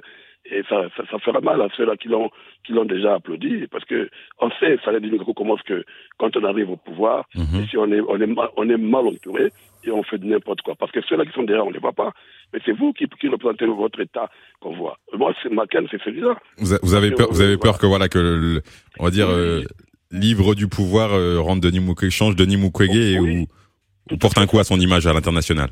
Et 0.50 0.64
ça, 0.70 0.84
ça, 0.96 1.04
ça 1.12 1.20
fera 1.20 1.42
mal 1.42 1.62
à 1.62 1.68
ceux-là 1.76 1.98
qui 1.98 2.08
l'ont, 2.08 2.30
qui 2.66 2.72
l'ont 2.74 2.86
déjà 2.86 3.16
applaudi, 3.16 3.68
parce 3.70 3.84
que 3.86 4.10
on 4.40 4.50
sait, 4.60 4.78
ça 4.84 4.98
dit 5.00 5.12
comment 5.36 5.58
que 5.58 5.84
quand 6.18 6.36
on 6.38 6.44
arrive 6.44 6.70
au 6.72 6.78
pouvoir, 6.78 7.26
mm 7.36 7.66
si 7.70 7.78
on 7.78 7.92
est, 7.92 8.00
on 8.00 8.20
est 8.22 8.28
mal, 8.28 8.48
on 8.56 8.70
est 8.70 8.78
mal 8.78 9.08
entouré, 9.08 9.52
et 9.84 9.92
on 9.92 10.04
fait 10.04 10.22
n'importe 10.24 10.62
quoi. 10.62 10.76
Parce 10.76 10.92
que 10.92 11.02
ceux-là 11.02 11.26
qui 11.26 11.34
sont 11.34 11.44
derrière, 11.44 11.66
on 11.66 11.70
ne 11.70 11.74
les 11.74 11.80
voit 11.80 11.94
pas. 11.94 12.14
Mais 12.54 12.60
c'est 12.66 12.72
vous 12.72 12.94
qui, 12.94 13.06
qui 13.20 13.28
représentez 13.28 13.66
votre 13.66 14.00
État 14.00 14.30
qu'on 14.62 14.76
voit. 14.76 14.98
Moi, 15.14 15.34
c'est 15.42 15.52
Macken, 15.52 15.88
c'est 15.92 16.02
celui-là. 16.02 16.38
Vous, 16.58 16.76
vous, 16.82 16.94
avez 16.94 17.12
peur, 17.12 17.28
vous 17.30 17.42
avez 17.42 17.58
peur 17.58 17.78
que 17.78 17.86
voilà 17.86 18.08
que 18.08 18.20
le, 18.20 18.62
on 19.00 19.06
va 19.06 19.12
dire 19.12 19.30
euh, 19.30 19.64
livre 20.12 20.56
du 20.56 20.68
pouvoir 20.68 21.14
euh, 21.14 21.40
rende 21.40 21.60
Denis 21.60 21.80
Mukwege 21.80 22.12
change 22.12 22.36
Denis 22.36 22.58
Mukwege 22.58 23.20
oui. 23.20 23.46
ou, 24.10 24.14
ou 24.14 24.18
porte 24.18 24.38
un 24.38 24.48
coup 24.48 24.60
à 24.60 24.64
son 24.64 24.80
image 24.80 25.08
à 25.08 25.14
l'international. 25.14 25.70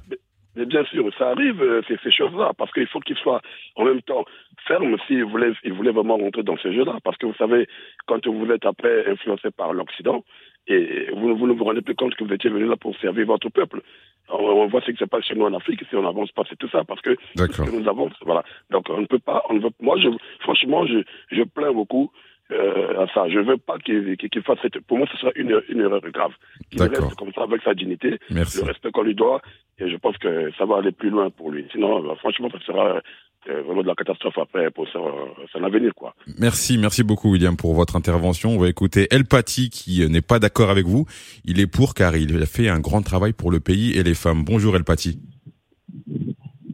Mais 0.55 0.65
bien 0.65 0.85
sûr, 0.85 1.05
ça 1.17 1.31
arrive, 1.31 1.61
euh, 1.61 1.81
ces, 1.87 1.97
ces 2.01 2.11
choses-là, 2.11 2.53
parce 2.57 2.71
qu'il 2.71 2.87
faut 2.87 3.01
qu'il 3.01 3.17
soit 3.17 3.41
en 3.75 3.83
même 3.83 4.01
temps 4.01 4.23
ferme 4.67 4.97
s'il 5.07 5.23
voulait, 5.25 5.51
il 5.63 5.73
voulait 5.73 5.91
vraiment 5.91 6.17
rentrer 6.17 6.43
dans 6.43 6.57
ce 6.57 6.71
jeu-là. 6.71 6.97
Parce 7.03 7.17
que 7.17 7.25
vous 7.25 7.35
savez, 7.35 7.67
quand 8.05 8.25
vous 8.27 8.51
êtes 8.51 8.65
après 8.65 9.07
influencé 9.09 9.51
par 9.51 9.73
l'Occident, 9.73 10.23
et 10.67 11.09
vous, 11.15 11.35
vous, 11.35 11.47
ne 11.47 11.53
vous 11.53 11.63
rendez 11.63 11.81
plus 11.81 11.95
compte 11.95 12.15
que 12.15 12.23
vous 12.23 12.33
étiez 12.33 12.49
venu 12.49 12.65
là 12.65 12.75
pour 12.75 12.95
servir 12.97 13.25
votre 13.27 13.49
peuple. 13.49 13.81
On, 14.29 14.37
on 14.37 14.67
voit 14.67 14.81
ce 14.81 14.91
qui 14.91 14.97
se 14.97 15.05
passe 15.05 15.25
chez 15.25 15.35
nous 15.35 15.45
en 15.45 15.53
Afrique, 15.53 15.83
si 15.87 15.95
on 15.95 16.01
n'avance 16.01 16.31
pas, 16.31 16.43
c'est 16.49 16.57
tout 16.57 16.69
ça, 16.69 16.83
parce 16.83 17.01
que, 17.01 17.11
que 17.35 17.71
nous 17.71 17.87
avons, 17.87 18.09
voilà. 18.25 18.43
Donc 18.71 18.89
on 18.89 19.01
ne 19.01 19.05
peut 19.05 19.19
pas, 19.19 19.43
on 19.49 19.53
ne 19.53 19.59
veut, 19.59 19.69
moi, 19.79 19.97
je, 19.99 20.09
franchement, 20.39 20.85
je, 20.87 21.03
je 21.31 21.43
plains 21.43 21.71
beaucoup 21.71 22.11
euh, 22.51 23.03
à 23.03 23.07
ça. 23.13 23.29
Je 23.29 23.39
ne 23.39 23.43
veux 23.43 23.57
pas 23.57 23.77
qu'il 23.79 24.17
qu 24.17 24.41
fasse 24.41 24.59
cette. 24.61 24.79
Pour 24.81 24.97
moi, 24.97 25.07
ce 25.11 25.17
sera 25.17 25.31
une, 25.35 25.61
une 25.69 25.81
erreur 25.81 26.01
grave. 26.11 26.33
Qu'il 26.71 26.81
reste 26.81 27.15
comme 27.15 27.33
ça 27.33 27.43
avec 27.43 27.61
sa 27.61 27.73
dignité, 27.73 28.19
Merci. 28.31 28.61
le 28.61 28.65
respect 28.65 28.91
qu'on 28.91 29.03
lui 29.03 29.15
doit, 29.15 29.41
et 29.77 29.89
je 29.89 29.97
pense 29.97 30.17
que 30.17 30.51
ça 30.57 30.65
va 30.65 30.77
aller 30.77 30.91
plus 30.91 31.09
loin 31.09 31.29
pour 31.29 31.51
lui. 31.51 31.67
Sinon, 31.71 32.09
euh, 32.09 32.15
franchement, 32.15 32.49
ça 32.51 32.59
sera 32.65 33.01
vraiment 33.47 33.81
de 33.81 33.87
la 33.87 33.95
catastrophe 33.95 34.37
après 34.37 34.71
pour 34.71 34.87
son, 34.89 35.05
son 35.51 35.63
avenir, 35.63 35.93
quoi. 35.95 36.15
Merci, 36.39 36.77
merci 36.77 37.03
beaucoup, 37.03 37.31
William, 37.31 37.55
pour 37.55 37.73
votre 37.73 37.95
intervention. 37.95 38.51
On 38.51 38.59
va 38.59 38.69
écouter 38.69 39.07
El 39.11 39.25
Pati 39.25 39.69
qui 39.69 40.07
n'est 40.09 40.21
pas 40.21 40.39
d'accord 40.39 40.69
avec 40.69 40.85
vous. 40.85 41.05
Il 41.45 41.59
est 41.59 41.67
pour 41.67 41.93
car 41.93 42.15
il 42.15 42.41
a 42.41 42.45
fait 42.45 42.69
un 42.69 42.79
grand 42.79 43.01
travail 43.01 43.33
pour 43.33 43.51
le 43.51 43.59
pays 43.59 43.97
et 43.97 44.03
les 44.03 44.15
femmes. 44.15 44.43
Bonjour, 44.43 44.75
El 44.75 44.83
Pati. 44.83 45.19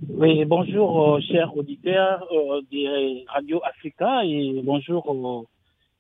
Oui, 0.10 0.46
bonjour, 0.46 1.16
euh, 1.16 1.20
chers 1.22 1.58
auditeurs 1.58 2.28
euh, 2.32 2.62
des 2.72 3.25
Radio 3.28 3.60
Africa 3.63 4.24
et 4.24 4.62
bonjour 4.63 5.48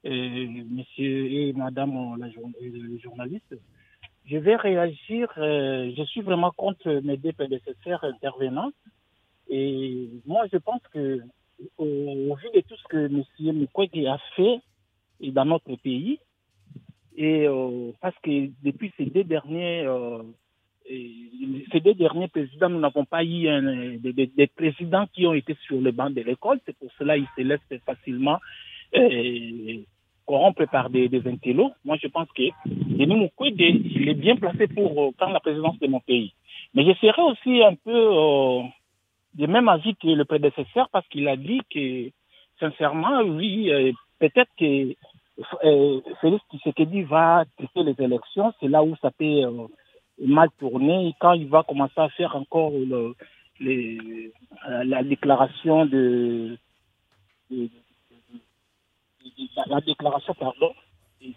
euh, 0.05 0.47
monsieur 0.69 1.25
et 1.31 1.53
madame 1.53 2.17
la, 2.19 2.27
le 2.27 2.97
journaliste. 2.99 3.55
Je 4.25 4.37
vais 4.37 4.55
réagir, 4.55 5.27
euh, 5.37 5.91
je 5.97 6.03
suis 6.03 6.21
vraiment 6.21 6.51
contre 6.51 7.01
mes 7.03 7.17
deux 7.17 7.33
prédécesseurs 7.33 8.03
intervenants. 8.03 8.71
Et 9.51 10.07
moi, 10.25 10.45
je 10.51 10.57
pense 10.57 10.81
que 10.93 11.19
au, 11.77 12.35
vu 12.35 12.47
de 12.55 12.61
tout 12.61 12.75
ce 12.77 12.87
que 12.87 13.07
monsieur 13.09 13.51
Mukwege 13.51 14.05
a 14.07 14.17
fait 14.35 14.61
dans 15.19 15.43
notre 15.43 15.75
pays, 15.75 16.19
et 17.17 17.45
euh, 17.47 17.91
parce 17.99 18.15
que 18.23 18.49
depuis 18.63 18.93
ces 18.97 19.05
deux 19.07 19.25
derniers, 19.25 19.81
euh, 19.85 20.23
ces 20.87 21.81
deux 21.81 21.93
derniers 21.93 22.29
présidents, 22.29 22.69
nous 22.69 22.79
n'avons 22.79 23.03
pas 23.03 23.25
eu 23.25 23.99
des, 23.99 24.47
présidents 24.47 25.05
qui 25.13 25.27
ont 25.27 25.33
été 25.33 25.55
sur 25.67 25.81
le 25.81 25.91
banc 25.91 26.09
de 26.09 26.21
l'école. 26.21 26.61
C'est 26.65 26.77
pour 26.77 26.89
cela 26.97 27.17
qu'ils 27.17 27.27
se 27.37 27.41
laissent 27.41 27.81
facilement 27.85 28.39
euh, 28.95 29.77
corrompre 30.25 30.65
par 30.71 30.89
des, 30.89 31.09
des 31.09 31.27
intellos. 31.27 31.71
Moi, 31.83 31.97
je 32.01 32.07
pense 32.07 32.29
que 32.31 32.43
Denis 32.65 33.15
Mukwege, 33.15 33.59
il 33.59 34.07
est 34.07 34.13
bien 34.13 34.37
placé 34.37 34.67
pour 34.67 35.03
euh, 35.03 35.11
prendre 35.11 35.33
la 35.33 35.41
présidence 35.41 35.77
de 35.79 35.87
mon 35.87 35.99
pays. 35.99 36.33
Mais 36.73 36.85
je 36.85 36.93
serais 36.99 37.21
aussi 37.21 37.61
un 37.61 37.75
peu 37.75 38.71
du 39.33 39.47
même 39.47 39.69
avis 39.69 39.95
que 39.95 40.07
le 40.07 40.25
prédécesseur 40.25 40.89
parce 40.91 41.07
qu'il 41.07 41.27
a 41.27 41.35
dit 41.35 41.61
que, 41.73 42.11
sincèrement, 42.59 43.21
oui, 43.21 43.71
euh, 43.71 43.91
peut-être 44.19 44.51
que 44.57 44.93
euh, 45.63 46.01
Félix 46.19 46.43
Tshisekedi 46.49 47.03
va 47.03 47.45
traiter 47.57 47.83
les 47.83 47.95
élections. 48.03 48.53
C'est 48.59 48.67
là 48.67 48.83
où 48.83 48.95
ça 49.01 49.11
peut 49.11 49.25
euh, 49.25 49.67
mal 50.19 50.49
tourner. 50.59 51.07
Et 51.07 51.15
quand 51.19 51.33
il 51.33 51.47
va 51.47 51.63
commencer 51.63 51.99
à 51.99 52.09
faire 52.09 52.35
encore 52.35 52.71
le, 52.71 53.15
les, 53.59 54.31
la 54.67 55.03
déclaration 55.03 55.85
de, 55.85 56.57
de, 57.49 57.57
de, 57.57 57.69
de 59.23 59.69
la 59.69 59.81
déclaration, 59.81 60.33
pardon, 60.33 60.73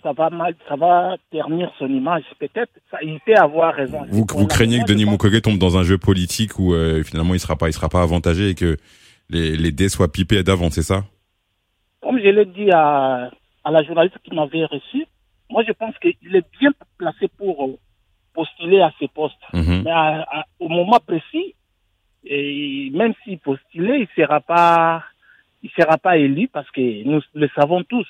ça 0.02 0.12
va 0.12 0.30
mal, 0.30 0.54
ça 0.68 0.76
va 0.76 1.16
ternir 1.30 1.72
son 1.78 1.88
image. 2.00 2.24
Peut-être, 2.38 2.72
il 3.02 3.20
peut 3.26 3.34
avoir 3.48 3.74
raison. 3.74 4.00
Vous, 4.08 4.26
vous 4.40 4.46
craignez 4.46 4.78
que 4.80 4.88
Denis 4.92 5.04
Mukwege 5.04 5.40
tombe 5.42 5.58
dans 5.58 5.76
un 5.76 5.82
jeu 5.82 5.98
politique 5.98 6.58
où 6.58 6.74
euh, 6.74 7.02
finalement 7.02 7.34
il 7.34 7.40
sera 7.40 7.56
pas, 7.56 7.68
il 7.68 7.72
sera 7.72 7.88
pas 7.88 8.02
avantagé 8.02 8.44
et 8.50 8.54
que 8.54 8.76
les, 9.30 9.56
les 9.56 9.72
dés 9.72 9.88
soient 9.88 10.10
pipés 10.10 10.42
d'avant, 10.42 10.70
c'est 10.70 10.82
ça? 10.82 11.04
Comme 12.02 12.18
je 12.18 12.28
l'ai 12.28 12.46
dit 12.46 12.70
à, 12.72 13.30
à 13.64 13.70
la 13.70 13.82
journaliste 13.82 14.18
qui 14.24 14.34
m'avait 14.34 14.66
reçu, 14.66 15.06
moi 15.50 15.62
je 15.66 15.72
pense 15.72 15.96
qu'il 15.98 16.36
est 16.36 16.48
bien 16.60 16.72
placé 16.98 17.28
pour 17.38 17.78
postuler 18.34 18.80
à 18.80 18.90
ces 18.98 19.08
postes. 19.08 19.44
Mm 19.52 19.60
-hmm. 19.60 19.82
Mais 19.84 19.90
à, 19.90 20.06
à, 20.36 20.44
au 20.58 20.68
moment 20.68 21.00
précis, 21.10 21.54
et 22.24 22.90
même 23.00 23.14
s'il 23.20 23.38
postulait, 23.38 24.00
il 24.04 24.08
sera 24.16 24.40
pas, 24.40 25.04
il 25.62 25.70
sera 25.78 25.96
pas 26.06 26.16
élu 26.16 26.48
parce 26.48 26.70
que 26.70 26.84
nous 27.10 27.20
le 27.42 27.48
savons 27.58 27.82
tous 27.92 28.08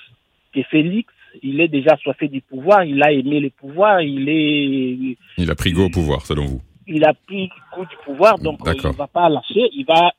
que 0.53 0.61
Félix, 0.71 1.07
il 1.43 1.61
est 1.61 1.67
déjà 1.67 1.95
soifé 1.97 2.27
du 2.27 2.41
pouvoir, 2.41 2.83
il 2.83 3.01
a 3.03 3.11
aimé 3.11 3.39
le 3.39 3.49
pouvoir, 3.49 4.01
il 4.01 4.27
est. 4.29 5.17
Il 5.37 5.51
a 5.51 5.55
pris 5.55 5.71
goût 5.71 5.83
au 5.83 5.89
pouvoir, 5.89 6.25
selon 6.25 6.45
vous. 6.45 6.61
Il 6.87 7.03
a 7.05 7.13
pris 7.13 7.49
goût 7.75 7.85
du 7.85 7.95
pouvoir, 8.05 8.37
donc 8.39 8.67
euh, 8.67 8.73
il 8.73 8.91
va 8.91 9.07
pas 9.07 9.29
lâcher, 9.29 9.69
il 9.73 9.85
va. 9.85 10.11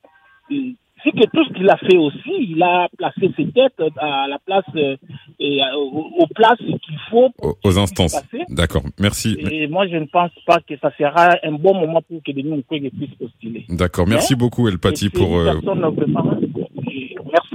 C'est 1.03 1.11
que 1.11 1.29
tout 1.29 1.45
ce 1.45 1.53
qu'il 1.53 1.69
a 1.69 1.77
fait 1.77 1.95
aussi, 1.95 2.31
il 2.39 2.61
a 2.63 2.89
placé 2.97 3.31
ses 3.37 3.45
têtes 3.51 3.81
à 3.97 4.27
la 4.27 4.39
place 4.39 4.65
euh, 4.75 4.97
et 5.39 5.59
aux, 5.75 6.27
places 6.33 6.57
qu'il 6.57 6.97
faut. 7.09 7.29
Aux, 7.39 7.55
aux 7.63 7.77
instances. 7.77 8.19
D'accord. 8.49 8.81
Merci. 8.99 9.37
Et 9.39 9.67
moi, 9.67 9.87
je 9.87 9.95
ne 9.95 10.05
pense 10.05 10.31
pas 10.45 10.59
que 10.67 10.75
ça 10.81 10.91
sera 10.97 11.35
un 11.43 11.51
bon 11.51 11.75
moment 11.75 12.01
pour 12.01 12.21
que 12.23 12.31
Denis 12.31 12.49
Mukwege 12.49 12.89
puisse 12.89 13.13
postuler. 13.15 13.65
D'accord. 13.69 14.07
Merci 14.07 14.33
Mais, 14.33 14.39
beaucoup, 14.39 14.67
El 14.67 14.79
Pati, 14.79 15.09
pour. 15.09 15.37
Euh... 15.37 15.53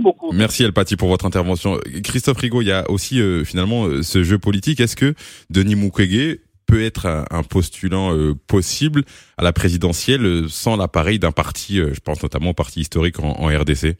Merci 0.02 0.16
beaucoup. 0.18 0.32
Merci 0.32 0.64
El 0.64 0.72
Pati 0.72 0.96
pour 0.96 1.08
votre 1.08 1.26
intervention. 1.26 1.78
Christophe 2.02 2.38
Rigaud, 2.38 2.62
il 2.62 2.68
y 2.68 2.72
a 2.72 2.90
aussi 2.90 3.20
euh, 3.20 3.44
finalement 3.44 3.86
euh, 3.86 4.02
ce 4.02 4.22
jeu 4.22 4.38
politique. 4.38 4.80
Est-ce 4.80 4.96
que 4.96 5.14
Denis 5.50 5.76
Mukwege 5.76 6.38
peut 6.66 6.82
être 6.82 7.06
un, 7.06 7.24
un 7.30 7.42
postulant 7.42 8.14
euh, 8.14 8.34
possible 8.48 9.02
à 9.38 9.44
la 9.44 9.52
présidentielle 9.52 10.48
sans 10.48 10.76
l'appareil 10.76 11.18
d'un 11.18 11.32
parti, 11.32 11.80
euh, 11.80 11.92
je 11.92 12.00
pense 12.00 12.22
notamment 12.22 12.50
au 12.50 12.54
parti 12.54 12.80
historique 12.80 13.20
en, 13.20 13.32
en 13.32 13.46
RDC 13.46 13.96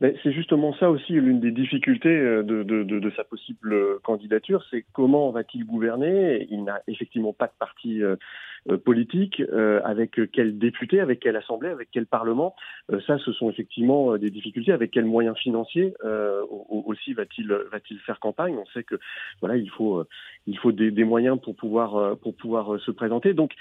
ben, 0.00 0.12
c'est 0.24 0.32
justement 0.32 0.74
ça 0.80 0.90
aussi 0.90 1.12
l'une 1.12 1.38
des 1.38 1.52
difficultés 1.52 2.08
de, 2.08 2.42
de, 2.64 2.82
de, 2.82 2.98
de, 2.98 3.12
sa 3.14 3.22
possible 3.22 4.00
candidature, 4.02 4.64
c'est 4.68 4.84
comment 4.92 5.30
va-t-il 5.30 5.64
gouverner? 5.64 6.44
Il 6.50 6.64
n'a 6.64 6.80
effectivement 6.88 7.32
pas 7.32 7.46
de 7.46 7.52
parti 7.56 8.00
politique, 8.84 9.42
avec 9.84 10.20
quel 10.32 10.58
député, 10.58 11.00
avec 11.00 11.20
quelle 11.20 11.36
assemblée, 11.36 11.68
avec 11.68 11.88
quel 11.92 12.06
parlement. 12.06 12.54
ça, 13.06 13.18
ce 13.18 13.32
sont 13.32 13.50
effectivement 13.50 14.16
des 14.16 14.30
difficultés. 14.30 14.72
Avec 14.72 14.90
quels 14.90 15.04
moyens 15.04 15.36
financiers 15.36 15.94
aussi 16.68 17.12
va-t-il 17.14 17.48
va-t-il 17.48 17.98
faire 18.00 18.20
campagne? 18.20 18.56
On 18.56 18.66
sait 18.66 18.84
que 18.84 18.96
voilà, 19.40 19.56
il 19.56 19.70
faut 19.70 20.04
il 20.46 20.58
faut 20.58 20.72
des, 20.72 20.90
des 20.90 21.04
moyens 21.04 21.40
pour 21.40 21.54
pouvoir 21.54 22.16
pour 22.18 22.34
pouvoir 22.36 22.80
se 22.80 22.90
présenter. 22.90 23.34
Donc 23.34 23.52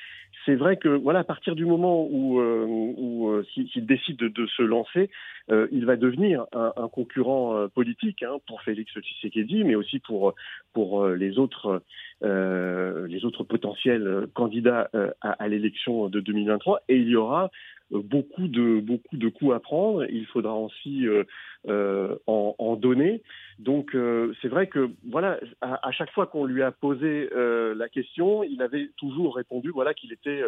c'est 0.45 0.55
vrai 0.55 0.77
que 0.77 0.89
voilà, 0.89 1.19
à 1.19 1.23
partir 1.23 1.55
du 1.55 1.65
moment 1.65 2.07
où, 2.09 2.39
euh, 2.39 2.65
où 2.65 3.29
euh, 3.29 3.45
s'il 3.53 3.85
décide 3.85 4.17
de, 4.17 4.27
de, 4.27 4.47
se 4.47 4.63
lancer, 4.63 5.09
euh, 5.51 5.67
il 5.71 5.85
va 5.85 5.95
devenir 5.95 6.45
un, 6.53 6.73
un 6.75 6.87
concurrent 6.87 7.67
politique 7.73 8.23
hein, 8.23 8.37
pour 8.47 8.61
Félix 8.61 8.91
Tshisekedi, 8.91 9.63
mais 9.63 9.75
aussi 9.75 9.99
pour 9.99 10.33
pour 10.73 11.07
les 11.07 11.37
autres 11.37 11.83
les 12.21 13.25
autres 13.25 13.43
potentiels 13.43 14.27
candidats 14.33 14.89
à, 15.21 15.31
à 15.31 15.47
l'élection 15.47 16.07
de 16.07 16.19
2023. 16.19 16.81
Et 16.87 16.97
il 16.97 17.09
y 17.09 17.15
aura 17.15 17.51
beaucoup 17.91 18.47
de 18.47 18.79
beaucoup 18.79 19.17
de 19.17 19.29
coups 19.29 19.53
à 19.53 19.59
prendre. 19.59 20.05
Il 20.09 20.25
faudra 20.27 20.55
aussi 20.55 21.07
euh, 21.07 21.23
euh, 21.67 22.15
en, 22.25 22.55
en, 22.57 22.75
donner. 22.75 23.21
Donc 23.59 23.93
euh, 23.93 24.33
c'est 24.41 24.47
vrai 24.47 24.65
que 24.65 24.89
voilà, 25.07 25.39
à, 25.61 25.87
à 25.87 25.91
chaque 25.91 26.11
fois 26.11 26.25
qu'on 26.25 26.45
lui 26.45 26.63
a 26.63 26.71
posé 26.71 27.29
euh, 27.33 27.75
la 27.75 27.87
question, 27.89 28.43
il 28.43 28.61
avait 28.61 28.89
toujours 28.97 29.35
répondu 29.35 29.69
voilà 29.69 29.93
qu'il 29.93 30.11
était 30.11 30.41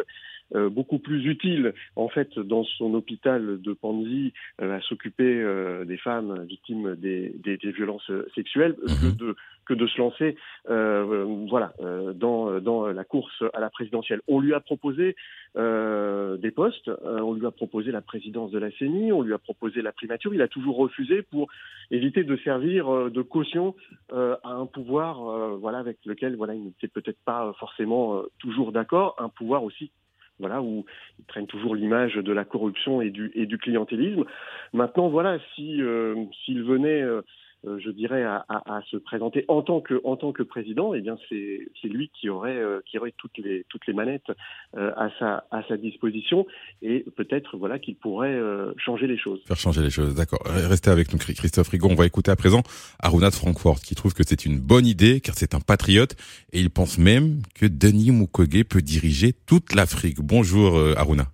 euh, 0.54 0.68
beaucoup 0.68 0.98
plus 0.98 1.24
utile 1.26 1.72
en 1.94 2.08
fait 2.08 2.36
dans 2.38 2.64
son 2.64 2.94
hôpital 2.94 3.60
de 3.60 3.72
Panzi 3.72 4.32
à 4.60 4.80
s'occuper 4.80 5.44
des 5.86 5.96
femmes 5.98 6.44
victimes 6.46 6.96
des, 6.96 7.32
des, 7.44 7.56
des 7.58 7.70
violences 7.70 8.10
sexuelles 8.34 8.74
que 8.74 9.06
mhm. 9.06 9.16
de 9.16 9.36
que 9.66 9.74
de 9.74 9.86
se 9.86 9.98
lancer 9.98 10.36
voilà 10.66 11.72
dans 12.14 12.60
dans 12.60 12.86
la 12.86 13.04
course 13.04 13.42
à 13.52 13.60
la 13.60 13.70
présidentielle. 13.70 14.20
On 14.28 14.40
lui 14.40 14.54
a 14.54 14.60
proposé 14.60 15.16
des 15.56 16.50
postes, 16.50 16.90
on 17.04 17.34
lui 17.34 17.46
a 17.46 17.50
proposé 17.50 17.90
la 17.92 18.00
présidence 18.00 18.50
de 18.50 18.58
la 18.58 18.70
CENI, 18.72 19.12
on 19.12 19.22
lui 19.22 19.34
a 19.34 19.38
proposé 19.38 19.82
la 19.82 19.92
primature, 19.92 20.34
il 20.34 20.42
a 20.42 20.48
toujours 20.48 20.76
refusé 20.76 21.22
pour 21.22 21.48
éviter 21.90 22.24
de 22.24 22.36
servir 22.38 23.10
de 23.10 23.22
caution 23.22 23.74
à 24.12 24.38
un 24.44 24.66
pouvoir 24.66 25.56
voilà 25.58 25.78
avec 25.78 25.98
lequel 26.04 26.36
voilà 26.36 26.54
il 26.54 26.64
n'était 26.64 26.88
peut-être 26.88 27.22
pas 27.24 27.52
forcément 27.58 28.22
toujours 28.38 28.72
d'accord, 28.72 29.16
un 29.18 29.28
pouvoir 29.28 29.64
aussi 29.64 29.90
voilà, 30.38 30.62
où 30.62 30.84
il 31.18 31.24
traîne 31.26 31.46
toujours 31.46 31.74
l'image 31.74 32.14
de 32.14 32.32
la 32.32 32.44
corruption 32.44 33.00
et 33.00 33.10
du, 33.10 33.30
et 33.34 33.46
du 33.46 33.58
clientélisme. 33.58 34.24
Maintenant, 34.72 35.08
voilà, 35.08 35.38
si 35.54 35.80
euh, 35.80 36.24
s'il 36.44 36.62
venait 36.64 37.02
euh, 37.02 37.18
euh, 37.18 37.22
je 37.66 37.90
dirais, 37.90 38.22
à, 38.22 38.44
à, 38.48 38.76
à, 38.76 38.82
se 38.90 38.96
présenter 38.96 39.44
en 39.48 39.62
tant 39.62 39.80
que 39.80 40.00
en 40.04 40.16
tant 40.16 40.32
que 40.32 40.42
président, 40.42 40.94
eh 40.94 41.00
bien 41.00 41.16
c'est 41.28 41.60
c'est 41.80 41.88
lui 41.88 42.10
qui 42.18 42.28
aurait 42.28 42.56
euh, 42.56 42.80
qui 42.86 42.98
aurait 42.98 43.14
toutes 43.16 43.38
les 43.38 43.64
toutes 43.68 43.86
les 43.86 43.92
manettes 43.92 44.30
euh, 44.76 44.92
à 44.96 45.08
sa 45.18 45.46
à 45.50 45.62
sa 45.68 45.76
disposition 45.76 46.46
et 46.82 47.04
peut-être 47.16 47.56
voilà 47.56 47.78
qu'il 47.78 47.96
pourrait 47.96 48.38
changer 48.76 49.06
les 49.06 49.18
choses. 49.18 49.42
Faire 49.46 49.56
changer 49.56 49.82
les 49.82 49.90
choses, 49.90 50.14
d'accord. 50.14 50.40
Restez 50.44 50.90
avec 50.90 51.12
nous, 51.12 51.18
Christophe 51.18 51.68
Rigaud. 51.68 51.88
On 51.90 51.94
va 51.94 52.06
écouter 52.06 52.30
à 52.30 52.36
présent 52.36 52.62
Aruna 53.00 53.30
de 53.30 53.34
Francfort 53.34 53.80
qui 53.80 53.94
trouve 53.94 54.14
que 54.14 54.24
c'est 54.24 54.44
une 54.44 54.58
bonne 54.58 54.86
idée 54.86 55.20
car 55.20 55.34
c'est 55.34 55.54
un 55.54 55.60
patriote 55.60 56.16
et 56.52 56.60
il 56.60 56.70
pense 56.70 56.98
même 56.98 57.40
que 57.54 57.66
Denis 57.66 58.10
Mukwege 58.10 58.64
peut 58.64 58.82
diriger 58.82 59.32
toute 59.32 59.74
l'Afrique. 59.74 60.18
Bonjour 60.20 60.78
Aruna. 60.96 61.24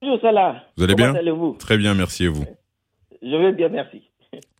Bonjour 0.00 0.20
Salah. 0.20 0.62
Vous 0.76 0.84
allez 0.84 0.94
bien? 0.94 1.14
Très 1.58 1.78
bien, 1.78 1.94
merci 1.94 2.24
et 2.24 2.28
vous? 2.28 2.44
Je 3.22 3.36
vais 3.36 3.52
bien, 3.52 3.68
merci. 3.68 4.02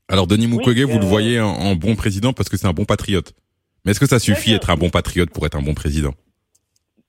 Alors 0.08 0.26
Denis 0.26 0.46
Mukwege, 0.46 0.84
vous 0.84 0.98
le 0.98 1.04
euh, 1.04 1.08
voyez 1.08 1.40
en, 1.40 1.74
bon 1.74 1.96
président 1.96 2.32
parce 2.32 2.48
que 2.48 2.56
c'est 2.56 2.68
un 2.68 2.72
bon 2.72 2.84
patriote. 2.84 3.32
Mais 3.84 3.90
est-ce 3.90 4.00
que 4.00 4.06
ça 4.06 4.18
suffit 4.18 4.52
être 4.52 4.70
un 4.70 4.76
bon 4.76 4.90
patriote 4.90 5.30
pour 5.30 5.44
être 5.46 5.56
un 5.56 5.62
bon 5.62 5.74
président? 5.74 6.12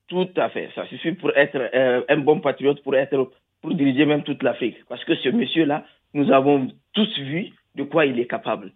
Tout 0.07 0.29
à 0.35 0.49
fait. 0.49 0.69
Ça 0.73 0.87
suffit 0.87 1.11
pour 1.11 1.35
être 1.35 1.57
euh, 1.75 2.01
un 2.09 2.17
bon 2.17 2.39
patriote 2.39 2.81
pour 2.81 2.95
être 2.95 3.31
pour 3.61 3.73
diriger 3.73 4.05
même 4.05 4.23
toute 4.23 4.41
l'Afrique. 4.41 4.77
Parce 4.89 5.03
que 5.03 5.15
ce 5.15 5.29
monsieur-là, 5.29 5.85
nous 6.13 6.31
avons 6.31 6.71
tous 6.93 7.19
vu 7.19 7.49
de 7.75 7.83
quoi 7.83 8.05
il 8.05 8.19
est 8.19 8.27
capable. 8.27 8.71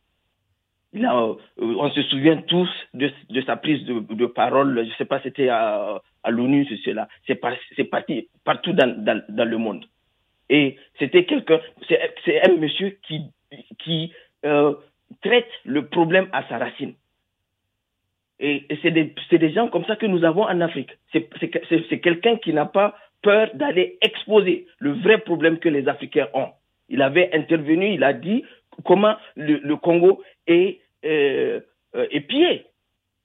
Euh, 0.96 1.36
on 1.58 1.90
se 1.92 2.04
souvient 2.04 2.38
tous 2.38 2.70
de, 2.94 3.10
de 3.30 3.42
sa 3.44 3.56
prise 3.56 3.84
de, 3.86 4.00
de, 4.13 4.25
parole. 4.25 4.86
Je 4.88 4.96
sais 4.98 5.05
pas, 5.05 5.22
c'était 5.24 5.48
à, 5.48 6.01
à 6.24 6.31
l'ONU, 6.31 6.68
c'est 6.70 6.81
cela. 6.84 7.07
C'est 7.25 7.86
parti 7.86 8.27
partout 8.44 8.74
dans, 8.74 8.94
dans, 9.03 9.22
dans 9.29 9.46
le 9.46 9.57
monde. 9.57 9.86
Et 10.50 10.75
c'était 11.00 11.25
quelqu'un, 11.25 11.62
c'est 11.88 12.42
un 12.44 12.57
monsieur 12.57 12.98
qui 13.07 13.22
qui 13.79 14.14
euh, 14.46 14.74
traite 15.22 15.50
le 15.66 15.85
problème 15.87 16.27
à 16.31 16.48
sa 16.48 16.57
racine. 16.57 16.94
Et, 18.40 18.66
c'est 18.81 18.92
des, 18.92 19.53
gens 19.53 19.68
comme 19.68 19.85
ça 19.85 19.96
que 19.96 20.07
nous 20.07 20.24
avons 20.24 20.44
en 20.44 20.61
Afrique. 20.61 20.90
C'est 21.14 22.00
quelqu'un 22.00 22.37
qui 22.37 22.53
n'a 22.53 22.66
pas 22.66 22.96
peur 23.22 23.50
d'aller 23.53 24.00
exposer 24.01 24.66
le 24.79 24.94
vrai 24.94 25.20
problème 25.20 25.59
que 25.59 25.70
les 25.70 25.87
Africains 25.87 26.27
ont. 26.33 26.50
Il 26.90 27.03
avait 27.03 27.29
intervenu, 27.33 27.94
il 27.94 28.03
a 28.03 28.14
dit 28.14 28.44
comment 28.83 29.16
le, 29.35 29.75
Congo 29.75 30.24
est, 30.48 30.79
euh, 31.05 31.59
euh 31.96 32.07
pillé 32.27 32.66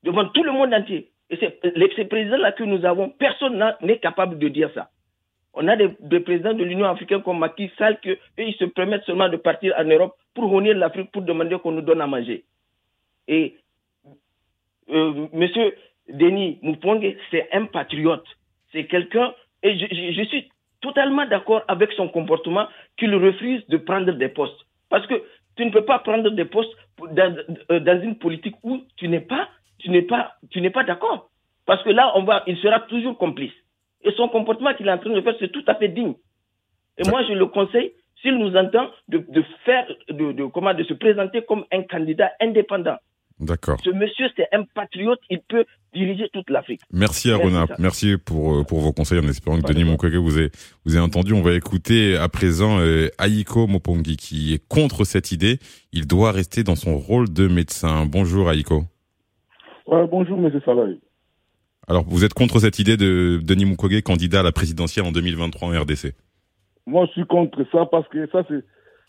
devant 0.03 0.27
tout 0.29 0.45
le 0.45 0.53
monde 0.53 0.75
entier. 0.75 1.11
Et 1.31 1.37
ces 1.39 2.05
présidents-là 2.05 2.53
que 2.53 2.65
nous 2.65 2.85
avons, 2.85 3.09
personne 3.09 3.65
n'est 3.81 3.99
capable 3.99 4.39
de 4.39 4.49
dire 4.49 4.71
ça. 4.75 4.91
On 5.59 5.67
a 5.69 5.77
des, 5.77 6.21
présidents 6.21 6.53
de 6.53 6.63
l'Union 6.63 6.85
africaine 6.87 7.23
comme 7.23 7.39
Macky 7.39 7.71
Sall 7.79 7.99
que 8.01 8.19
ils 8.37 8.55
se 8.57 8.67
permettent 8.67 9.05
seulement 9.05 9.31
de 9.31 9.39
partir 9.39 9.75
en 9.79 9.85
Europe 9.85 10.15
pour 10.35 10.51
réunir 10.51 10.77
l'Afrique 10.77 11.11
pour 11.11 11.23
demander 11.23 11.59
qu'on 11.59 11.73
nous 11.73 11.81
donne 11.81 12.03
à 12.03 12.07
manger. 12.07 12.45
Et 13.27 13.57
euh, 14.91 15.27
Monsieur 15.33 15.75
Denis 16.11 16.59
Mukwege, 16.63 17.17
c'est 17.31 17.49
un 17.53 17.65
patriote. 17.65 18.27
C'est 18.71 18.85
quelqu'un, 18.85 19.33
et 19.63 19.79
je, 19.79 20.25
suis 20.25 20.51
totalement 20.83 21.25
d'accord 21.25 21.63
avec 21.69 21.91
son 21.93 22.09
comportement 22.11 22.67
qu'il 22.99 23.15
refuse 23.15 23.67
de 23.69 23.79
prendre 23.79 24.13
des 24.13 24.29
postes. 24.29 24.61
Parce 24.91 25.07
que 25.07 25.15
tu 25.57 25.65
ne 25.65 25.71
peux 25.71 25.87
pas 25.87 26.01
prendre 26.01 26.29
des 26.29 26.45
postes 26.45 26.77
dans, 27.13 27.35
euh, 27.71 27.81
dans 27.81 28.03
une 28.03 28.17
politique 28.17 28.57
où 28.63 28.83
tu 28.99 29.09
n'es 29.09 29.21
pas, 29.21 29.49
pas, 30.07 30.37
pas 30.75 30.85
d'accord. 30.85 31.31
Parce 31.65 31.83
que 31.83 31.91
là, 31.91 32.13
on 32.15 32.25
va, 32.25 32.45
il 32.47 32.59
sera 32.59 32.81
toujours 32.81 33.17
complice. 33.17 33.55
Et 34.07 34.13
son 34.17 34.29
comportement 34.29 34.73
qu'il 34.75 34.87
est 34.87 34.93
en 34.93 34.99
train 34.99 35.11
de 35.13 35.21
faire, 35.21 35.35
c'est 35.41 35.51
tout 35.51 35.65
à 35.67 35.75
fait 35.75 35.89
digne. 35.89 36.15
Et 36.97 37.09
moi, 37.09 37.23
je 37.29 37.35
le 37.35 37.47
conseille, 37.47 37.93
s'il 38.23 38.39
nous 38.39 38.57
entend, 38.57 38.89
de, 39.09 39.19
de 39.19 39.45
faire, 39.65 39.87
de, 40.09 40.33
de, 40.33 40.45
comment, 40.47 40.73
de 40.73 40.85
se 40.85 40.95
présenter 40.95 41.43
comme 41.43 41.65
un 41.73 41.83
candidat 41.83 42.31
indépendant. 42.41 42.97
D'accord. 43.39 43.79
Ce 43.85 43.91
monsieur, 43.91 44.29
c'est 44.35 44.47
un 44.53 44.63
patriote, 44.63 45.19
il 45.29 45.41
peut 45.41 45.67
diriger 45.93 46.31
toute 46.33 46.49
l'Afrique. 46.49 46.81
Merci 46.91 47.31
Aruna, 47.31 47.67
merci, 47.67 47.83
merci 47.83 48.17
pour, 48.17 48.55
euh, 48.55 48.65
pour 48.65 48.81
vos 48.81 48.93
conseils 48.93 49.19
en 49.19 49.29
espérant 49.29 49.61
que 49.61 49.67
Denis 49.67 49.85
Mukwege 49.85 50.17
vous 50.17 50.41
ait, 50.41 50.51
vous 50.87 50.97
ait 50.97 51.01
entendu. 51.01 51.35
On 51.35 51.43
va 51.43 51.53
écouter 51.53 52.17
à 52.17 52.31
présent 52.31 52.79
euh, 52.79 53.09
Aiko 53.23 53.67
Mopongi 53.67 54.17
qui 54.17 54.55
est 54.55 54.69
contre 54.69 55.05
cette 55.05 55.33
idée. 55.33 55.59
Il 55.93 56.07
doit 56.07 56.33
rester 56.33 56.63
dans 56.63 56.77
son 56.77 56.97
rôle 56.97 57.31
de 57.31 57.47
médecin. 57.47 58.07
Bonjour 58.07 58.51
Aiko. 58.51 58.85
Ouais, 59.87 60.07
bonjour 60.07 60.39
Monsieur 60.39 60.63
Salai. 60.65 60.99
Alors, 61.89 62.05
vous 62.09 62.25
êtes 62.25 62.35
contre 62.35 62.59
cette 62.59 62.81
idée 62.81 62.97
de 62.97 63.39
Denis 63.45 63.65
Mukwege 63.65 64.03
candidat 64.03 64.41
à 64.41 64.43
la 64.43 64.51
présidentielle 64.51 65.07
en 65.07 65.13
2023 65.13 65.69
en 65.69 65.83
RDC 65.83 66.15
Moi, 66.85 67.07
je 67.07 67.13
suis 67.13 67.27
contre 67.27 67.65
ça 67.71 67.87
parce 67.87 68.09
que 68.09 68.27
ça, 68.31 68.43
c'est 68.49 68.65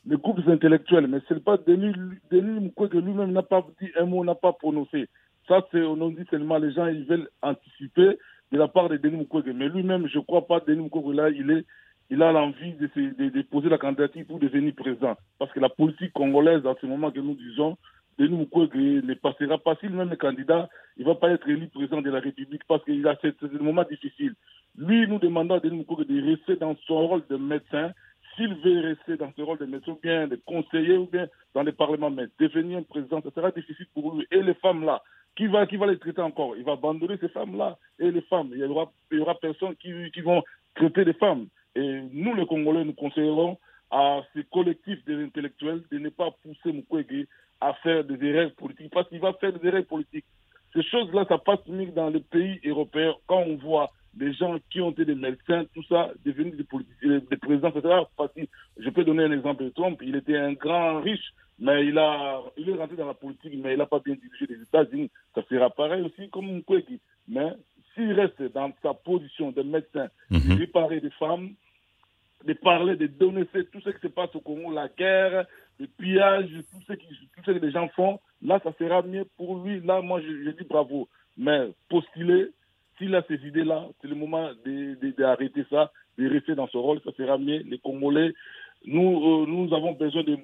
les 0.05 0.17
groupes 0.17 0.47
intellectuels. 0.47 1.07
Mais 1.07 1.17
c'est 1.27 1.43
pas 1.43 1.57
Denis, 1.57 1.91
Denis 2.29 2.59
Mukwege 2.59 2.93
lui-même 2.93 3.31
n'a 3.31 3.41
pas 3.41 3.65
dit 3.81 3.89
un 3.99 4.05
mot, 4.05 4.23
n'a 4.23 4.35
pas 4.35 4.53
prononcé. 4.53 5.07
Ça, 5.47 5.65
c'est, 5.71 5.81
on 5.81 6.09
dit 6.09 6.25
seulement 6.29 6.59
les 6.59 6.71
gens, 6.71 6.85
ils 6.85 7.05
veulent 7.05 7.29
anticiper 7.41 8.19
de 8.51 8.57
la 8.57 8.67
part 8.67 8.89
de 8.89 8.97
Denis 8.97 9.17
Mukwege. 9.17 9.51
Mais 9.55 9.69
lui-même, 9.69 10.07
je 10.07 10.19
crois 10.19 10.45
pas, 10.45 10.59
Denis 10.59 10.83
Mukwege, 10.83 11.15
là, 11.15 11.29
il 11.31 11.49
est, 11.49 11.65
il 12.11 12.21
a 12.21 12.31
l'envie 12.31 12.73
de, 12.73 12.89
de, 12.95 13.29
de, 13.29 13.41
poser 13.41 13.69
la 13.69 13.79
candidature 13.79 14.23
pour 14.27 14.37
devenir 14.37 14.75
président. 14.75 15.15
Parce 15.39 15.51
que 15.51 15.59
la 15.59 15.69
politique 15.69 16.13
congolaise, 16.13 16.63
à 16.67 16.75
ce 16.79 16.85
moment 16.85 17.09
que 17.09 17.19
nous 17.21 17.35
disons, 17.35 17.75
Denis 18.17 18.37
Mukwege 18.37 19.03
ne 19.03 19.13
passera 19.13 19.57
pas. 19.57 19.75
S'il 19.75 19.91
même 19.91 20.11
est 20.11 20.17
candidat, 20.17 20.69
il 20.97 21.03
ne 21.03 21.09
va 21.09 21.15
pas 21.15 21.29
être 21.29 21.47
élu 21.47 21.67
président 21.67 22.01
de 22.01 22.09
la 22.09 22.19
République 22.19 22.63
parce 22.67 22.83
qu'il 22.83 23.07
a 23.07 23.15
ce, 23.21 23.57
moment 23.61 23.83
difficile. 23.83 24.33
Lui, 24.77 25.07
nous 25.07 25.19
demandons 25.19 25.55
à 25.55 25.59
Denis 25.59 25.77
Mukwege 25.77 26.07
de 26.07 26.29
rester 26.29 26.55
dans 26.55 26.75
son 26.87 27.07
rôle 27.07 27.23
de 27.29 27.37
médecin. 27.37 27.91
S'il 28.35 28.53
veut 28.55 28.81
rester 28.81 29.17
dans 29.17 29.31
ce 29.35 29.41
rôle 29.41 29.57
de 29.57 29.65
médecin, 29.65 29.93
ou 29.93 29.99
bien 30.01 30.27
de 30.27 30.35
conseiller, 30.45 30.97
ou 30.97 31.07
bien 31.07 31.27
dans 31.53 31.63
le 31.63 31.71
Parlement, 31.71 32.11
mais 32.11 32.27
devenir 32.39 32.83
président, 32.85 33.21
ce 33.23 33.31
sera 33.31 33.51
difficile 33.51 33.87
pour 33.93 34.15
lui. 34.15 34.27
Et 34.31 34.41
les 34.41 34.53
femmes-là, 34.55 35.01
qui 35.35 35.47
va, 35.47 35.65
qui 35.67 35.77
va 35.77 35.87
les 35.87 35.99
traiter 35.99 36.21
encore? 36.21 36.55
Il 36.57 36.63
va 36.63 36.73
abandonner 36.73 37.17
ces 37.17 37.29
femmes-là 37.29 37.77
et 37.99 38.11
les 38.11 38.21
femmes. 38.21 38.49
Il 38.51 38.59
y 38.59 38.63
aura, 38.63 38.91
aura 39.19 39.35
personne 39.35 39.75
qui, 39.75 39.91
qui 40.11 40.21
vont 40.21 40.43
traiter 40.75 41.03
les 41.03 41.13
femmes. 41.13 41.47
Et 41.75 42.01
nous, 42.11 42.33
les 42.33 42.45
Congolais, 42.47 42.83
nous 42.83 42.93
conseillerons 42.93 43.57
à 43.91 44.21
ces 44.33 44.43
collectifs 44.45 45.03
des 45.05 45.23
intellectuels 45.23 45.83
de 45.91 45.99
ne 45.99 46.09
pas 46.09 46.31
pousser 46.43 46.73
Mukwege 46.73 47.27
à 47.61 47.73
faire 47.75 48.03
des 48.03 48.23
erreurs 48.25 48.51
politiques, 48.53 48.91
parce 48.93 49.07
qu'il 49.09 49.19
va 49.19 49.33
faire 49.33 49.53
des 49.53 49.67
erreurs 49.67 49.85
politiques. 49.85 50.25
Ces 50.73 50.83
choses-là, 50.83 51.25
ça 51.27 51.37
passe 51.37 51.59
unique 51.67 51.93
dans 51.93 52.09
les 52.09 52.19
pays 52.19 52.59
européens. 52.65 53.15
Quand 53.25 53.39
on 53.39 53.55
voit 53.55 53.89
des 54.13 54.33
gens 54.33 54.57
qui 54.69 54.81
ont 54.81 54.91
été 54.91 55.05
des 55.05 55.15
médecins, 55.15 55.63
tout 55.73 55.83
ça, 55.83 56.11
devenir 56.25 56.55
des, 56.55 56.63
politiciens, 56.63 57.21
des 57.29 57.37
présidents, 57.37 57.69
etc. 57.69 57.95
Facile. 58.15 58.47
Je 58.77 58.89
peux 58.89 59.03
donner 59.03 59.23
un 59.23 59.31
exemple 59.31 59.63
de 59.63 59.69
Trump. 59.69 59.99
Il 60.03 60.15
était 60.15 60.37
un 60.37 60.53
grand 60.53 61.01
riche, 61.01 61.33
mais 61.59 61.85
il, 61.85 61.97
a, 61.97 62.41
il 62.57 62.69
est 62.69 62.75
rentré 62.75 62.95
dans 62.95 63.07
la 63.07 63.13
politique, 63.13 63.53
mais 63.55 63.73
il 63.73 63.77
n'a 63.77 63.85
pas 63.85 63.99
bien 63.99 64.15
dirigé 64.15 64.45
les 64.53 64.61
États-Unis. 64.61 65.09
Ça 65.35 65.41
sera 65.49 65.69
pareil 65.69 66.01
aussi 66.01 66.29
comme 66.29 66.51
Mukwege. 66.51 66.99
Mais 67.27 67.53
s'il 67.93 68.11
reste 68.13 68.41
dans 68.53 68.71
sa 68.81 68.93
position 68.93 69.51
de 69.51 69.61
médecin, 69.61 70.07
Mhm. 70.29 70.39
de 70.55 70.59
réparer 70.59 70.99
des 70.99 71.11
femmes, 71.11 71.51
de 72.45 72.53
parler, 72.53 72.95
de 72.95 73.07
dénoncer 73.07 73.65
tout 73.71 73.81
ce 73.81 73.89
qui 73.89 74.01
se 74.01 74.07
passe 74.07 74.35
au 74.35 74.39
Congo, 74.41 74.71
la 74.71 74.87
guerre, 74.87 75.45
le 75.79 75.87
pillage, 75.87 76.49
tout 76.71 76.81
ce, 76.87 76.93
que 77.41 77.51
les 77.51 77.71
gens 77.71 77.87
font, 77.89 78.19
là, 78.41 78.59
ça 78.63 78.73
sera 78.79 79.01
mieux 79.01 79.25
pour 79.37 79.63
lui. 79.63 79.79
Là, 79.81 80.01
moi, 80.01 80.21
je, 80.21 80.51
dis 80.51 80.63
bravo. 80.67 81.07
Mais 81.37 81.69
postuler, 81.89 82.47
s'il 82.97 83.13
a 83.15 83.23
ces 83.27 83.35
idées-là, 83.45 83.87
c'est 84.01 84.07
le 84.07 84.15
moment 84.15 84.49
d'arrêter 85.17 85.65
ça, 85.69 85.91
de 86.17 86.27
rester 86.27 86.55
dans 86.55 86.67
ce 86.67 86.77
rôle, 86.77 86.99
ça 87.03 87.11
sera 87.15 87.37
mieux. 87.37 87.59
Les 87.59 87.77
Congolais, 87.77 88.33
nous, 88.85 89.43
euh, 89.43 89.45
nous 89.47 89.73
avons 89.73 89.93
besoin 89.93 90.23
de 90.23 90.37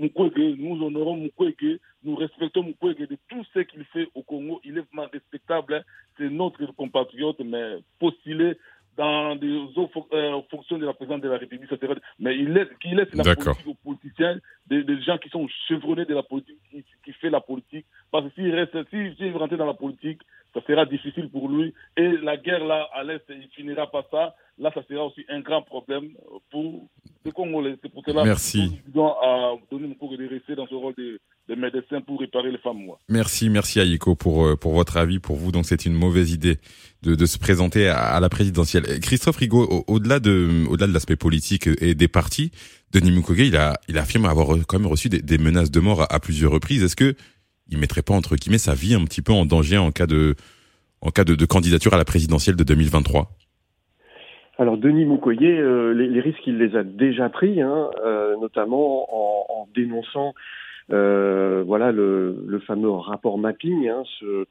Mukwege, 0.00 0.56
nous 0.58 0.82
honorons 0.82 1.16
Mukwege, 1.16 1.78
nous 2.02 2.14
respectons 2.14 2.62
Mukwege 2.62 3.08
de 3.08 3.18
tout 3.28 3.44
ce 3.52 3.60
qu'il 3.60 3.84
fait 3.86 4.08
au 4.14 4.22
Congo. 4.22 4.60
Il 4.64 4.78
est 4.78 4.84
vraiment 4.92 5.08
respectable, 5.12 5.74
hein. 5.74 5.82
c'est 6.16 6.30
notre 6.30 6.64
compatriote, 6.66 7.40
mais 7.40 7.78
postuler 7.98 8.56
dans 8.96 9.34
des 9.36 9.56
autres 9.76 10.06
euh, 10.12 10.40
fonctions 10.50 10.78
de 10.78 10.86
la 10.86 10.92
présidente 10.94 11.22
de 11.22 11.28
la 11.28 11.38
République, 11.38 11.68
serait- 11.68 12.00
mais 12.18 12.36
il 12.36 12.52
laisse, 12.52 12.68
qu'il 12.80 12.96
laisse 12.96 13.12
la 13.14 13.24
politique 13.34 13.66
aux 13.66 13.74
politiciens, 13.74 14.38
des, 14.66 14.84
des 14.84 15.00
gens 15.02 15.18
qui 15.18 15.28
sont 15.28 15.46
chevronnés 15.68 16.04
de 16.04 16.14
la 16.14 16.22
politique, 16.22 16.58
qui, 16.70 16.84
qui 17.04 17.12
fait 17.12 17.30
la 17.30 17.40
politique. 17.40 17.86
Parce 18.10 18.26
que 18.28 18.34
s'il 18.34 18.54
reste, 18.54 18.76
s'il 18.90 19.36
rentrer 19.36 19.56
dans 19.56 19.66
la 19.66 19.74
politique, 19.74 20.20
ça 20.54 20.60
sera 20.66 20.86
difficile 20.86 21.28
pour 21.30 21.48
lui. 21.48 21.74
Et 21.96 22.08
la 22.18 22.36
guerre 22.36 22.64
là, 22.64 22.88
à 22.94 23.02
l'Est, 23.02 23.24
il 23.28 23.48
finira 23.48 23.90
pas 23.90 24.06
ça. 24.10 24.34
Là, 24.58 24.70
ça 24.72 24.82
sera 24.88 25.04
aussi 25.06 25.24
un 25.28 25.40
grand 25.40 25.62
problème 25.62 26.10
pour 26.50 26.86
les 27.24 27.32
Congolais. 27.32 27.76
C'est 27.82 27.90
pour 27.92 28.04
cela 28.06 28.22
Merci. 28.24 28.58
nous 28.70 28.92
disons 28.92 29.08
à 29.20 29.54
de 30.16 30.28
rester 30.28 30.54
dans 30.54 30.66
ce 30.68 30.74
rôle 30.74 30.94
de, 30.94 31.18
de 31.48 31.54
médecin 31.54 32.00
pour 32.00 32.20
réparer 32.20 32.50
les 32.50 32.58
femmes, 32.58 32.78
moi. 32.78 32.98
Merci, 33.08 33.50
merci 33.50 33.78
Aïko 33.80 34.14
pour 34.14 34.46
euh, 34.46 34.56
pour 34.56 34.72
votre 34.74 34.96
avis. 34.96 35.18
Pour 35.18 35.36
vous, 35.36 35.52
donc 35.52 35.66
c'est 35.66 35.84
une 35.84 35.92
mauvaise 35.94 36.32
idée 36.32 36.56
de, 37.02 37.14
de 37.14 37.26
se 37.26 37.38
présenter 37.38 37.86
à, 37.88 37.98
à 37.98 38.20
la 38.20 38.28
présidentielle. 38.30 38.84
Christophe 39.00 39.36
Rigaud, 39.36 39.62
au- 39.70 39.84
au-delà 39.92 40.20
de 40.20 40.64
au-delà 40.70 40.86
de 40.86 40.92
l'aspect 40.94 41.16
politique 41.16 41.68
et 41.80 41.94
des 41.94 42.08
partis, 42.08 42.50
Denis 42.92 43.10
Mukwege, 43.10 43.48
il 43.48 43.56
a 43.56 43.74
il 43.88 43.98
affirme 43.98 44.24
avoir 44.24 44.56
quand 44.66 44.78
même 44.78 44.88
reçu 44.88 45.08
des, 45.10 45.20
des 45.20 45.36
menaces 45.38 45.70
de 45.70 45.80
mort 45.80 46.02
à, 46.02 46.14
à 46.14 46.18
plusieurs 46.20 46.50
reprises. 46.52 46.82
Est-ce 46.82 46.96
que 46.96 47.14
il 47.70 47.78
mettrait 47.78 48.02
pas 48.02 48.14
entre 48.14 48.36
guillemets 48.36 48.58
sa 48.58 48.74
vie 48.74 48.94
un 48.94 49.04
petit 49.04 49.20
peu 49.22 49.32
en 49.32 49.44
danger 49.46 49.76
en 49.78 49.90
cas 49.90 50.06
de 50.06 50.34
en 51.02 51.10
cas 51.10 51.24
de, 51.24 51.34
de 51.34 51.44
candidature 51.46 51.92
à 51.92 51.98
la 51.98 52.04
présidentielle 52.06 52.56
de 52.56 52.64
2023 52.64 53.30
Alors 54.58 54.78
Denis 54.78 55.04
Mukwege, 55.04 55.42
euh, 55.42 55.92
les, 55.92 56.08
les 56.08 56.20
risques, 56.20 56.46
il 56.46 56.56
les 56.58 56.74
a 56.76 56.84
déjà 56.84 57.28
pris, 57.28 57.60
hein, 57.60 57.90
euh, 58.04 58.34
notamment 58.40 59.04
en, 59.12 59.46
en 59.62 59.68
dénonçant 59.74 60.28
euh, 60.28 60.32
voilà 60.88 61.92
le, 61.92 62.60
fameux 62.66 62.90
rapport 62.90 63.38
mapping, 63.38 63.88
hein, 63.88 64.02
ce, 64.18 64.46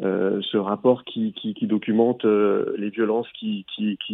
euh, 0.00 0.40
ce 0.42 0.56
rapport 0.56 1.02
qui, 1.04 1.34
documente 1.62 2.24
euh, 2.24 2.74
les 2.78 2.90
violences 2.90 3.26
qui, 3.32 3.64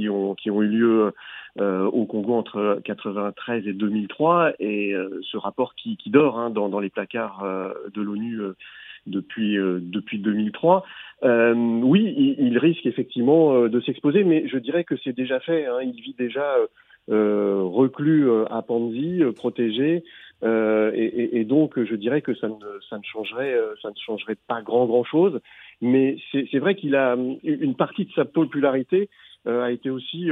ont, 0.09 0.35
eu 0.47 0.67
lieu 0.67 1.13
euh, 1.61 1.85
au 1.85 2.07
Congo 2.07 2.35
entre 2.35 2.81
93 2.85 3.67
et 3.67 3.75
2003, 3.75 4.53
et 4.61 4.95
euh, 4.95 5.21
ce 5.31 5.37
rapport 5.37 5.75
qui, 5.75 5.99
dort 6.07 6.39
hein, 6.39 6.49
dans, 6.49 6.81
les 6.81 6.89
placards 6.89 7.45
euh, 7.45 7.75
de 7.93 8.01
l'ONU 8.01 8.41
euh, 8.41 8.57
depuis, 9.07 9.59
euh, 9.59 9.79
depuis 9.83 10.19
2003. 10.19 10.85
Euh, 11.23 11.55
oui, 11.55 12.37
il, 12.39 12.57
risque 12.57 12.87
effectivement 12.87 13.55
euh, 13.55 13.69
de 13.69 13.81
s'exposer, 13.81 14.25
mais 14.25 14.49
je 14.49 14.57
dirais 14.57 14.85
que 14.85 14.97
c'est 15.05 15.13
déjà 15.13 15.39
fait. 15.41 15.67
hein. 15.67 15.81
Il 15.83 16.01
vit 16.01 16.15
déjà 16.19 16.55
euh, 16.57 16.67
euh, 17.11 17.61
reclus 17.63 18.29
euh, 18.29 18.47
à 18.51 18.63
Panzi, 18.63 19.23
euh, 19.23 19.33
protégé, 19.33 20.05
euh, 20.45 20.91
et, 20.95 21.45
donc 21.45 21.83
je 21.83 21.95
dirais 21.95 22.21
que 22.21 22.35
ça 22.35 22.49
ne, 22.49 22.55
ça 22.91 22.99
ne 22.99 23.03
changerait, 23.03 23.55
euh, 23.55 23.75
ça 23.81 23.89
ne 23.89 23.95
changerait 23.97 24.37
pas 24.47 24.61
grand 24.63 24.87
grand 24.87 25.05
chose. 25.05 25.41
Mais 25.81 26.17
c'est 26.33 26.59
vrai 26.59 26.75
qu'il 26.75 26.95
a 26.97 27.17
une 27.43 27.75
partie 27.75 28.05
de 28.05 28.13
sa 28.13 28.25
popularité 28.25 29.09
euh, 29.47 29.63
a 29.63 29.71
été 29.71 29.91
aussi 29.91 30.31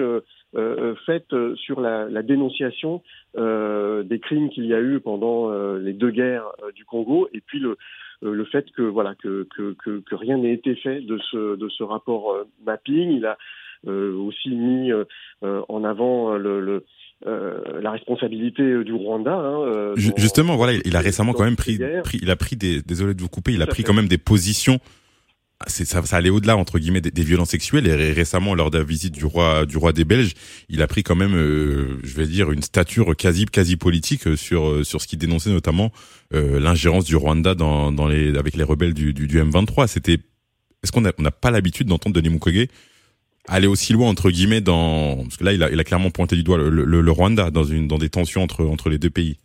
faite 1.07 1.35
sur 1.57 1.81
la, 1.81 2.23
dénonciation 2.23 3.03
des 3.35 4.21
crimes 4.21 4.51
qu'il 4.51 4.67
y 4.67 4.75
a 4.75 4.81
eu 4.81 5.01
pendant 5.01 5.51
les 5.77 5.93
deux 5.93 6.11
guerres 6.11 6.51
du 6.75 6.85
Congo, 6.85 7.29
et 7.33 7.41
puis 7.41 7.59
le, 7.59 8.45
fait 8.45 8.71
que 8.73 8.83
voilà 8.83 9.15
que, 9.15 9.47
rien 10.11 10.39
n'ait 10.39 10.53
été 10.53 10.75
fait 10.77 11.01
de 11.01 11.19
ce, 11.19 11.83
rapport 11.83 12.37
mapping. 12.65 13.25
Aussi 13.91 14.51
mis 14.51 14.93
euh, 14.93 15.05
euh, 15.45 15.61
en 15.69 15.85
avant 15.85 16.33
euh, 16.35 16.39
le, 16.39 16.61
le, 16.61 16.85
euh, 17.27 17.81
la 17.81 17.91
responsabilité 17.91 18.63
euh, 18.63 18.85
du 18.85 18.93
Rwanda. 18.93 19.35
Hein, 19.35 19.61
euh, 19.67 19.95
dans- 19.95 20.17
Justement, 20.17 20.57
voilà, 20.57 20.79
il 20.85 20.97
a 20.97 21.01
récemment 21.01 21.33
quand 21.33 21.45
même 21.45 21.57
pris, 21.57 21.79
il 22.23 22.31
a 22.31 22.37
pris 22.37 22.57
des 22.57 22.83
désolé 22.83 23.15
de 23.15 23.21
vous 23.21 23.29
couper, 23.29 23.53
il 23.53 23.63
a 23.63 23.67
pris 23.67 23.79
fait. 23.83 23.83
quand 23.89 23.95
même 23.95 24.09
des 24.09 24.19
positions 24.19 24.79
Ah, 25.61 25.67
c'est 25.69 25.85
ça, 25.85 26.03
ça 26.03 26.17
allait 26.17 26.31
au-delà 26.31 26.57
entre 26.57 26.81
guillemets 26.81 27.01
des, 27.01 27.13
des 27.13 27.23
violences 27.23 27.51
sexuelles 27.51 27.87
et 27.87 27.95
ré- 27.95 28.13
récemment 28.13 28.55
lors 28.57 28.71
de 28.73 28.79
la 28.79 28.85
visite 28.85 29.15
du 29.15 29.25
roi 29.25 29.65
du 29.67 29.77
roi 29.77 29.93
des 29.93 30.05
Belges, 30.05 30.33
il 30.69 30.83
a 30.83 30.89
pris 30.89 31.05
quand 31.05 31.15
même 31.15 31.37
euh, 31.37 31.99
je 32.03 32.17
vais 32.17 32.27
dire 32.27 32.51
une 32.51 32.63
stature 32.63 33.15
quasi 33.17 33.47
quasi 33.47 33.77
politique 33.77 34.27
euh, 34.27 34.35
sur 34.37 34.67
euh, 34.69 34.83
sur 34.83 35.01
ce 35.01 35.07
qui 35.07 35.17
dénonçait 35.17 35.51
notamment 35.51 35.93
euh, 36.35 36.59
l'ingérence 36.59 37.05
du 37.05 37.15
Rwanda 37.15 37.55
dans 37.55 37.93
dans 37.93 38.09
les 38.09 38.37
avec 38.37 38.57
les 38.57 38.65
rebelles 38.65 38.95
du 38.95 39.15
du, 39.15 39.29
du 39.29 39.41
M23, 39.41 39.87
c'était 39.87 40.19
est-ce 40.83 40.91
qu'on 40.91 41.05
a 41.05 41.13
on 41.19 41.23
n'a 41.23 41.31
pas 41.31 41.53
l'habitude 41.53 41.87
d'entendre 41.87 42.17
Denis 42.17 42.31
Mukwege 42.31 42.67
aller 43.49 43.67
aussi 43.67 43.93
loin 43.93 44.09
entre 44.09 44.31
guillemets 44.31 44.61
dans 44.61 45.17
parce 45.25 45.37
que 45.37 45.45
là 45.45 45.53
il 45.53 45.63
a 45.63 45.85
clairement 45.85 46.11
pointé 46.11 46.37
du 46.37 46.43
doigt 46.43 46.59
le, 46.59 47.11
Rwanda 47.11 47.51
dans 47.51 47.65
une 47.65 47.89
dans 47.89 47.99
des 47.99 48.09
tensions 48.09 48.43
entre 48.43 48.65
entre 48.65 48.89
les 48.89 48.99
deux 48.99 49.11
pays. 49.11 49.37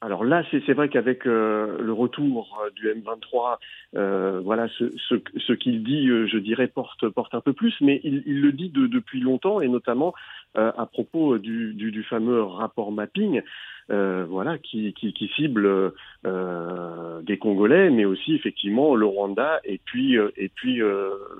Alors 0.00 0.24
là, 0.24 0.44
c'est 0.50 0.72
vrai 0.74 0.88
qu'avec 0.88 1.26
euh, 1.26 1.76
le 1.80 1.92
retour 1.92 2.56
euh, 2.64 2.70
du 2.70 2.86
M23, 2.86 3.56
euh, 3.96 4.40
voilà, 4.44 4.68
ce, 4.78 4.84
ce, 4.96 5.52
qu'il 5.52 5.82
dit, 5.82 6.06
je 6.06 6.38
dirais, 6.38 6.68
porte 6.68 7.08
porte 7.08 7.34
un 7.34 7.40
peu 7.40 7.52
plus, 7.52 7.74
mais 7.80 8.00
il, 8.04 8.40
le 8.40 8.52
dit 8.52 8.68
de- 8.68 8.86
depuis 8.86 9.18
longtemps 9.18 9.60
et 9.60 9.66
notamment 9.66 10.14
à 10.54 10.86
propos 10.86 11.38
du, 11.38 11.74
du, 11.74 12.02
fameux 12.04 12.42
rapport 12.42 12.90
mapping, 12.90 13.42
voilà, 13.88 14.58
qui, 14.58 14.92
qui, 14.94 15.12
qui 15.12 15.28
cible 15.36 15.92
des 16.24 17.38
Congolais, 17.38 17.90
mais 17.90 18.04
aussi 18.04 18.34
effectivement 18.34 18.94
le 18.94 19.06
Rwanda 19.06 19.60
et 19.64 19.80
puis 19.84 20.16
et 20.36 20.48
puis 20.48 20.80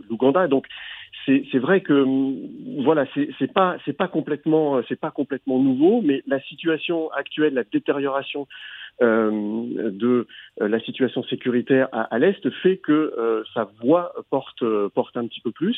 l'Ouganda. 0.08 0.46
Donc 0.46 0.66
c'est 1.27 1.59
vrai 1.59 1.81
que 1.83 1.92
hum, 1.92 2.37
voilà, 2.85 3.07
c'est 3.14 3.53
pas 3.53 3.77
c'est 3.85 3.97
pas 3.97 4.09
complètement 4.09 4.81
c'est 4.88 4.99
pas 4.99 5.11
complètement 5.11 5.59
nouveau, 5.59 6.01
mais 6.03 6.23
la 6.27 6.40
situation 6.42 7.11
actuelle, 7.12 7.55
la 7.55 7.64
détérioration 7.64 8.47
euh, 9.01 9.90
de 9.92 10.27
euh, 10.61 10.68
la 10.68 10.81
situation 10.81 11.23
sécuritaire 11.23 11.88
à, 11.92 12.03
à 12.03 12.18
l'est 12.18 12.51
fait 12.62 12.79
que 12.79 12.92
euh, 12.92 13.44
sa 13.55 13.71
voix 13.81 14.12
porte 14.29 14.62
euh, 14.62 14.88
porte 14.88 15.16
un 15.16 15.27
petit 15.27 15.40
peu 15.40 15.53
plus. 15.53 15.77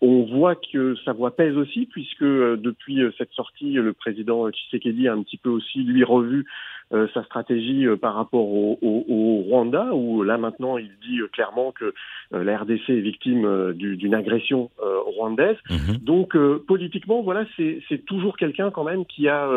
On 0.00 0.22
voit 0.22 0.54
que 0.54 0.94
sa 1.04 1.12
voix 1.12 1.36
pèse 1.36 1.56
aussi 1.56 1.86
puisque 1.86 2.22
euh, 2.22 2.56
depuis 2.56 3.02
euh, 3.02 3.10
cette 3.18 3.32
sortie, 3.32 3.72
le 3.72 3.92
président 3.92 4.50
Tshisekedi 4.50 5.08
a 5.08 5.12
un 5.12 5.22
petit 5.22 5.36
peu 5.36 5.50
aussi 5.50 5.80
lui 5.82 6.04
revu 6.04 6.46
euh, 6.92 7.06
sa 7.14 7.24
stratégie 7.24 7.86
euh, 7.86 7.96
par 7.96 8.14
rapport 8.14 8.46
au, 8.48 8.78
au, 8.82 9.04
au 9.08 9.42
Rwanda 9.42 9.94
où 9.94 10.22
là 10.22 10.36
maintenant 10.38 10.76
il 10.78 10.90
dit 11.06 11.20
euh, 11.20 11.28
clairement 11.32 11.72
que 11.72 11.94
la 12.30 12.58
RDC 12.58 12.88
est 12.88 13.00
victime 13.00 13.72
du- 13.74 13.96
d'une 13.96 14.14
agression 14.14 14.70
rwandaise. 15.06 15.56
Mhm. 15.70 15.96
Donc 16.02 16.36
politiquement, 16.66 17.22
voilà, 17.22 17.44
c'est 17.56 18.04
toujours 18.06 18.36
quelqu'un 18.36 18.70
quand 18.70 18.84
même 18.84 19.04
qui 19.06 19.28
a, 19.28 19.48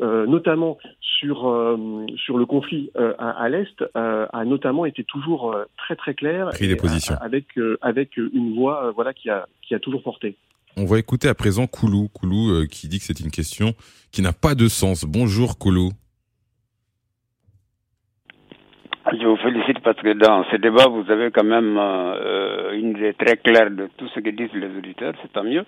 notamment 0.00 0.78
sur 1.00 1.38
sur 2.16 2.38
le 2.38 2.46
conflit 2.46 2.90
à, 3.18 3.30
à 3.30 3.48
l'est, 3.48 3.84
a 3.94 4.44
notamment 4.44 4.84
été 4.86 5.04
toujours 5.04 5.56
très 5.76 5.96
très 5.96 6.14
clair 6.14 6.48
Pris 6.50 6.68
des 6.68 6.76
positions. 6.76 7.14
a- 7.14 7.24
avec 7.24 7.46
avec 7.82 8.16
une 8.16 8.54
voix, 8.54 8.92
voilà, 8.94 9.12
qui 9.12 9.28
a 9.30 9.46
qui 9.66 9.74
a 9.74 9.78
toujours 9.78 10.02
porté. 10.02 10.36
On 10.76 10.84
va 10.84 10.98
écouter 10.98 11.28
à 11.28 11.34
présent 11.34 11.66
Koulou, 11.66 12.08
Koulou 12.08 12.50
euh, 12.50 12.66
qui 12.66 12.86
dit 12.88 12.98
que 12.98 13.04
c'est 13.04 13.18
une 13.20 13.30
question 13.32 13.74
qui 14.12 14.22
n'a 14.22 14.32
pas 14.32 14.54
de 14.54 14.68
sens. 14.68 15.04
Bonjour 15.04 15.58
Koulou. 15.58 15.90
Je 19.12 19.26
vous 19.26 19.36
félicite 19.36 19.80
parce 19.80 19.96
que 19.96 20.12
dans 20.12 20.44
ce 20.44 20.56
débat, 20.56 20.86
vous 20.88 21.10
avez 21.10 21.30
quand 21.32 21.44
même 21.44 21.76
euh, 21.76 22.72
une 22.78 22.90
idée 22.90 23.12
très 23.14 23.36
claire 23.38 23.68
de 23.70 23.88
tout 23.96 24.06
ce 24.14 24.20
que 24.20 24.30
disent 24.30 24.54
les 24.54 24.68
auditeurs, 24.76 25.14
c'est 25.20 25.32
tant 25.32 25.42
mieux. 25.42 25.64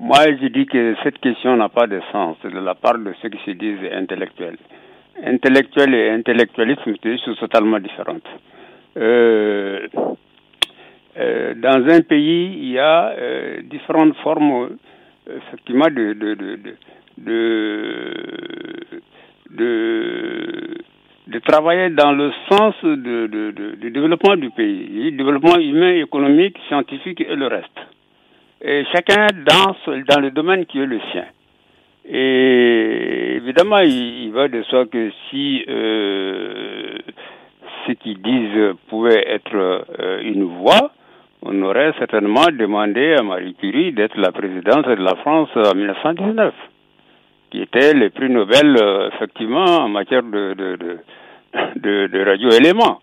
Moi, 0.00 0.20
je 0.40 0.46
dis 0.48 0.64
que 0.66 0.94
cette 1.02 1.18
question 1.18 1.54
n'a 1.56 1.68
pas 1.68 1.86
de 1.86 2.00
sens 2.12 2.38
de 2.44 2.58
la 2.58 2.74
part 2.74 2.98
de 2.98 3.12
ceux 3.20 3.28
qui 3.28 3.38
se 3.44 3.50
disent 3.50 3.92
intellectuels. 3.92 4.56
Intellectuel 5.22 5.94
et 5.94 6.10
intellectualisme, 6.10 6.94
c'est 7.02 7.10
des 7.10 7.18
choses 7.18 7.38
totalement 7.38 7.78
différentes. 7.78 8.28
Euh, 8.96 9.86
euh, 11.18 11.54
dans 11.56 11.86
un 11.92 12.00
pays, 12.00 12.56
il 12.58 12.70
y 12.70 12.78
a 12.78 13.08
euh, 13.18 13.60
différentes 13.62 14.16
formes, 14.18 14.70
euh, 15.28 15.38
effectivement, 15.38 15.88
de, 15.90 16.14
de, 16.14 16.34
de 17.18 18.06
de 19.50 19.95
travailler 21.46 21.90
dans 21.90 22.12
le 22.12 22.32
sens 22.50 22.74
de, 22.82 23.26
du 23.80 23.90
développement 23.90 24.36
du 24.36 24.50
pays, 24.50 25.12
développement 25.12 25.58
humain, 25.58 25.92
économique, 25.94 26.56
scientifique 26.68 27.20
et 27.20 27.34
le 27.36 27.46
reste. 27.46 27.78
Et 28.62 28.84
chacun 28.92 29.26
dans, 29.44 29.76
dans 30.08 30.20
le 30.20 30.30
domaine 30.30 30.66
qui 30.66 30.80
est 30.80 30.86
le 30.86 31.00
sien. 31.12 31.24
Et 32.08 33.36
évidemment, 33.36 33.78
il, 33.78 34.30
va 34.32 34.48
de 34.48 34.62
soi 34.62 34.86
que 34.86 35.10
si 35.28 35.64
euh, 35.68 36.98
ce 37.86 37.92
qu'ils 37.92 38.22
disent 38.22 38.74
pouvait 38.88 39.24
être 39.26 39.54
euh, 39.54 40.20
une 40.22 40.44
voie, 40.44 40.92
on 41.42 41.62
aurait 41.62 41.92
certainement 41.98 42.46
demandé 42.52 43.14
à 43.18 43.22
Marie 43.22 43.54
Curie 43.54 43.92
d'être 43.92 44.16
la 44.18 44.32
présidente 44.32 44.88
de 44.88 45.02
la 45.02 45.16
France 45.16 45.50
en 45.56 45.74
1919, 45.76 46.54
qui 47.50 47.62
était 47.62 47.92
le 47.92 48.10
prix 48.10 48.30
Nobel, 48.30 48.76
euh, 48.80 49.08
effectivement, 49.12 49.64
en 49.64 49.88
matière 49.88 50.22
de, 50.22 50.98
de, 51.76 52.24
radioéléments. 52.24 53.00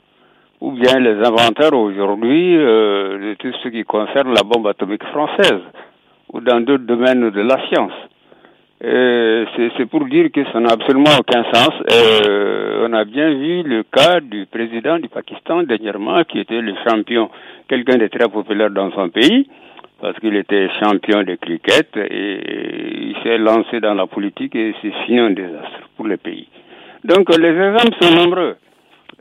Ou 0.61 0.71
bien 0.71 0.99
les 0.99 1.15
inventeurs 1.25 1.73
aujourd'hui 1.73 2.55
euh, 2.55 3.31
de 3.31 3.33
tout 3.35 3.51
ce 3.63 3.67
qui 3.69 3.83
concerne 3.83 4.33
la 4.33 4.43
bombe 4.43 4.67
atomique 4.67 5.03
française, 5.05 5.61
ou 6.31 6.39
dans 6.39 6.61
d'autres 6.61 6.85
domaines 6.85 7.29
de 7.31 7.41
la 7.41 7.57
science. 7.67 7.91
C'est 8.83 9.85
pour 9.89 10.05
dire 10.05 10.29
que 10.31 10.43
ça 10.51 10.59
n'a 10.59 10.71
absolument 10.73 11.15
aucun 11.17 11.43
sens. 11.53 11.71
Euh, 11.91 12.85
on 12.85 12.93
a 12.93 13.05
bien 13.05 13.29
vu 13.29 13.63
le 13.63 13.83
cas 13.83 14.19
du 14.19 14.45
président 14.45 14.99
du 14.99 15.07
Pakistan 15.07 15.63
dernièrement, 15.63 16.23
qui 16.25 16.39
était 16.39 16.59
le 16.59 16.73
champion, 16.85 17.29
quelqu'un 17.69 17.97
de 17.97 18.07
très 18.07 18.27
populaire 18.27 18.71
dans 18.71 18.91
son 18.91 19.09
pays, 19.09 19.47
parce 20.01 20.19
qu'il 20.19 20.35
était 20.35 20.67
champion 20.81 21.23
de 21.23 21.35
cricket 21.35 21.95
et 21.95 23.09
il 23.09 23.15
s'est 23.23 23.37
lancé 23.37 23.79
dans 23.79 23.93
la 23.93 24.05
politique 24.05 24.53
et 24.55 24.75
c'est 24.81 24.91
fini 25.05 25.19
un 25.19 25.31
désastre 25.31 25.89
pour 25.95 26.05
le 26.05 26.17
pays. 26.17 26.47
Donc 27.03 27.35
les 27.37 27.49
exemples 27.49 27.95
sont 28.01 28.15
nombreux. 28.15 28.55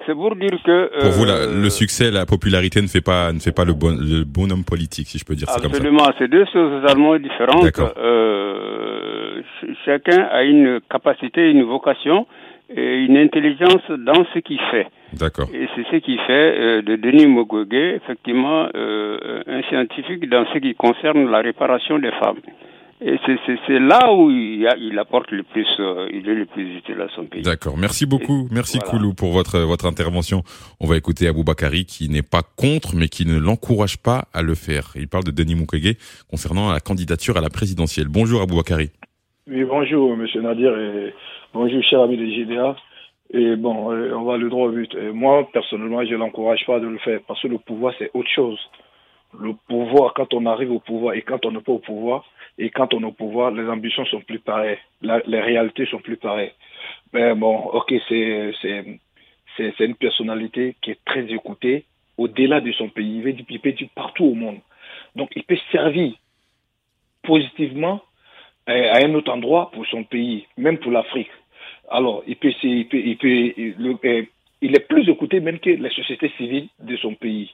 C'est 0.07 0.15
pour 0.15 0.35
dire 0.35 0.51
que 0.65 1.01
pour 1.01 1.11
vous, 1.11 1.25
le 1.25 1.71
succès, 1.71 2.11
la 2.11 2.27
popularité 2.27 2.81
ne 2.83 2.87
fait 2.87 3.01
pas 3.01 3.33
ne 3.33 3.39
fait 3.39 3.53
pas 3.53 3.65
le 3.65 3.75
bon 3.75 3.97
le 3.99 4.25
bonhomme 4.25 4.65
politique, 4.65 5.07
si 5.07 5.19
je 5.19 5.25
peux 5.25 5.35
dire 5.35 5.49
ça 5.49 5.61
comme 5.61 5.71
ça. 5.71 5.77
Absolument, 5.77 6.09
c'est 6.19 6.29
deux 6.29 6.45
choses 6.53 6.83
totalement 6.83 7.17
différentes. 7.19 7.79
Euh, 7.99 9.43
chacun 9.85 10.23
a 10.23 10.43
une 10.43 10.81
capacité, 10.91 11.51
une 11.51 11.65
vocation 11.65 12.27
et 12.75 13.05
une 13.05 13.17
intelligence 13.17 13.83
dans 13.91 14.25
ce 14.33 14.39
qu'il 14.41 14.61
fait. 14.71 14.89
D'accord. 15.13 15.49
Et 15.53 15.69
c'est 15.77 15.85
ce 15.91 15.97
qui 15.97 16.17
fait 16.19 16.33
euh, 16.59 16.83
de 16.83 16.97
Denis 16.97 17.27
Mukwege 17.27 17.97
effectivement 17.97 18.69
euh, 18.75 19.43
un 19.47 19.63
scientifique 19.69 20.29
dans 20.29 20.47
ce 20.53 20.59
qui 20.59 20.75
concerne 20.75 21.31
la 21.31 21.41
réparation 21.41 21.99
des 21.99 22.13
femmes. 22.13 22.39
Et 23.05 23.19
c'est 23.67 23.81
là 23.81 24.13
où 24.13 24.31
il, 24.31 24.69
il, 24.79 24.99
apporte 24.99 25.33
le 25.33 25.43
plus, 25.43 25.67
euh, 25.81 26.09
il 26.13 26.29
est 26.29 26.35
le 26.35 26.47
plus 26.47 26.77
utile 26.77 27.01
à 27.01 27.09
son 27.15 27.25
pays. 27.25 27.43
D'accord. 27.43 27.77
Merci 27.77 28.07
beaucoup. 28.07 28.47
Merci 28.53 28.79
Koulou 28.79 29.13
pour 29.13 29.33
votre, 29.33 29.59
votre 29.59 29.87
intervention. 29.87 30.43
On 30.81 30.87
va 30.87 30.97
écouter 30.97 31.27
Abou 31.27 31.43
Bakari 31.43 31.85
qui 31.85 32.09
n'est 32.09 32.23
pas 32.23 32.43
contre, 32.57 32.95
mais 32.95 33.09
qui 33.09 33.27
ne 33.27 33.39
l'encourage 33.39 33.99
pas 33.99 34.27
à 34.33 34.43
le 34.43 34.55
faire. 34.55 34.93
Il 34.95 35.09
parle 35.09 35.25
de 35.25 35.33
Denis 35.33 35.57
Mukwege 35.57 35.97
concernant 36.31 36.71
la 36.71 36.79
candidature 36.79 37.37
à 37.37 37.41
la 37.41 37.51
présidentielle. 37.51 38.07
Bonjour 38.09 38.41
Abou 38.41 38.57
Bakari. 38.57 38.91
Oui, 39.49 39.65
bonjour 39.65 40.17
Monsieur 40.17 40.41
Nadir 40.41 40.79
et 40.79 41.13
bonjour 41.53 41.83
cher 41.83 42.03
ami 42.03 42.17
de 42.17 42.27
GDA. 42.27 42.77
Et 43.35 43.57
bon, 43.57 43.91
euh, 43.91 44.15
on 44.15 44.23
va 44.23 44.37
le 44.37 44.49
droit 44.49 44.69
au 44.69 44.73
but. 44.73 44.95
Et 44.95 45.11
moi, 45.11 45.49
personnellement, 45.53 46.05
je 46.05 46.13
ne 46.13 46.19
l'encourage 46.19 46.65
pas 46.67 46.79
de 46.79 46.87
le 46.87 46.99
faire 46.99 47.19
parce 47.27 47.43
que 47.43 47.49
le 47.49 47.59
pouvoir, 47.59 47.95
c'est 47.99 48.11
autre 48.15 48.31
chose. 48.33 48.61
Le 49.41 49.55
pouvoir, 49.69 50.15
quand 50.15 50.35
on 50.35 50.47
arrive 50.47 50.71
au 50.71 50.79
pouvoir 50.79 51.15
et 51.15 51.23
quand 51.23 51.45
on 51.47 51.51
n'est 51.53 51.63
pas 51.63 51.73
au 51.73 51.79
pouvoir, 51.79 52.25
et 52.59 52.71
quand 52.71 52.93
on 52.95 53.03
est 53.03 53.07
au 53.07 53.13
pouvoir, 53.13 53.51
les 53.51 53.69
ambitions 53.69 54.05
sont 54.07 54.21
plus 54.21 54.39
pareilles, 54.39 54.79
les 55.03 55.41
réalités 55.41 55.87
sont 55.87 56.01
plus 56.01 56.17
pareilles. 56.17 56.53
Mais 57.13 57.35
bon, 57.35 57.57
ok, 57.57 57.95
c'est 58.09 58.55
une 59.81 59.95
personnalité 59.95 60.77
qui 60.83 60.91
est 60.91 61.05
très 61.05 61.25
écoutée 61.33 61.85
au-delà 62.19 62.61
de 62.61 62.73
son 62.73 62.89
pays. 62.89 63.23
Il 63.25 63.35
peut, 63.35 63.45
il 63.49 63.61
peut 63.61 63.73
dire 63.73 63.89
partout 63.95 64.25
au 64.25 64.35
monde. 64.35 64.59
Donc, 65.17 65.31
il 65.35 65.45
peut 65.45 65.59
servir 65.71 66.13
positivement 67.23 68.03
à 68.67 69.05
un 69.05 69.15
autre 69.15 69.33
endroit 69.33 69.71
pour 69.73 69.87
son 69.87 70.05
pays, 70.05 70.47
même 70.57 70.79
pour 70.79 70.93
l'Afrique. 70.93 71.31
Alors, 71.91 72.23
il 72.27 72.37
peut, 72.37 72.53
il 72.63 72.89
peut, 72.89 72.99
il 72.99 73.17
peut, 73.17 73.55
euh, 73.59 74.23
il 74.61 74.77
est 74.77 74.87
plus 74.87 75.09
écouté 75.09 75.41
même 75.41 75.59
que 75.59 75.71
les 75.71 75.91
sociétés 75.91 76.33
civiles 76.37 76.69
de 76.81 76.97
son 76.97 77.15
pays 77.15 77.53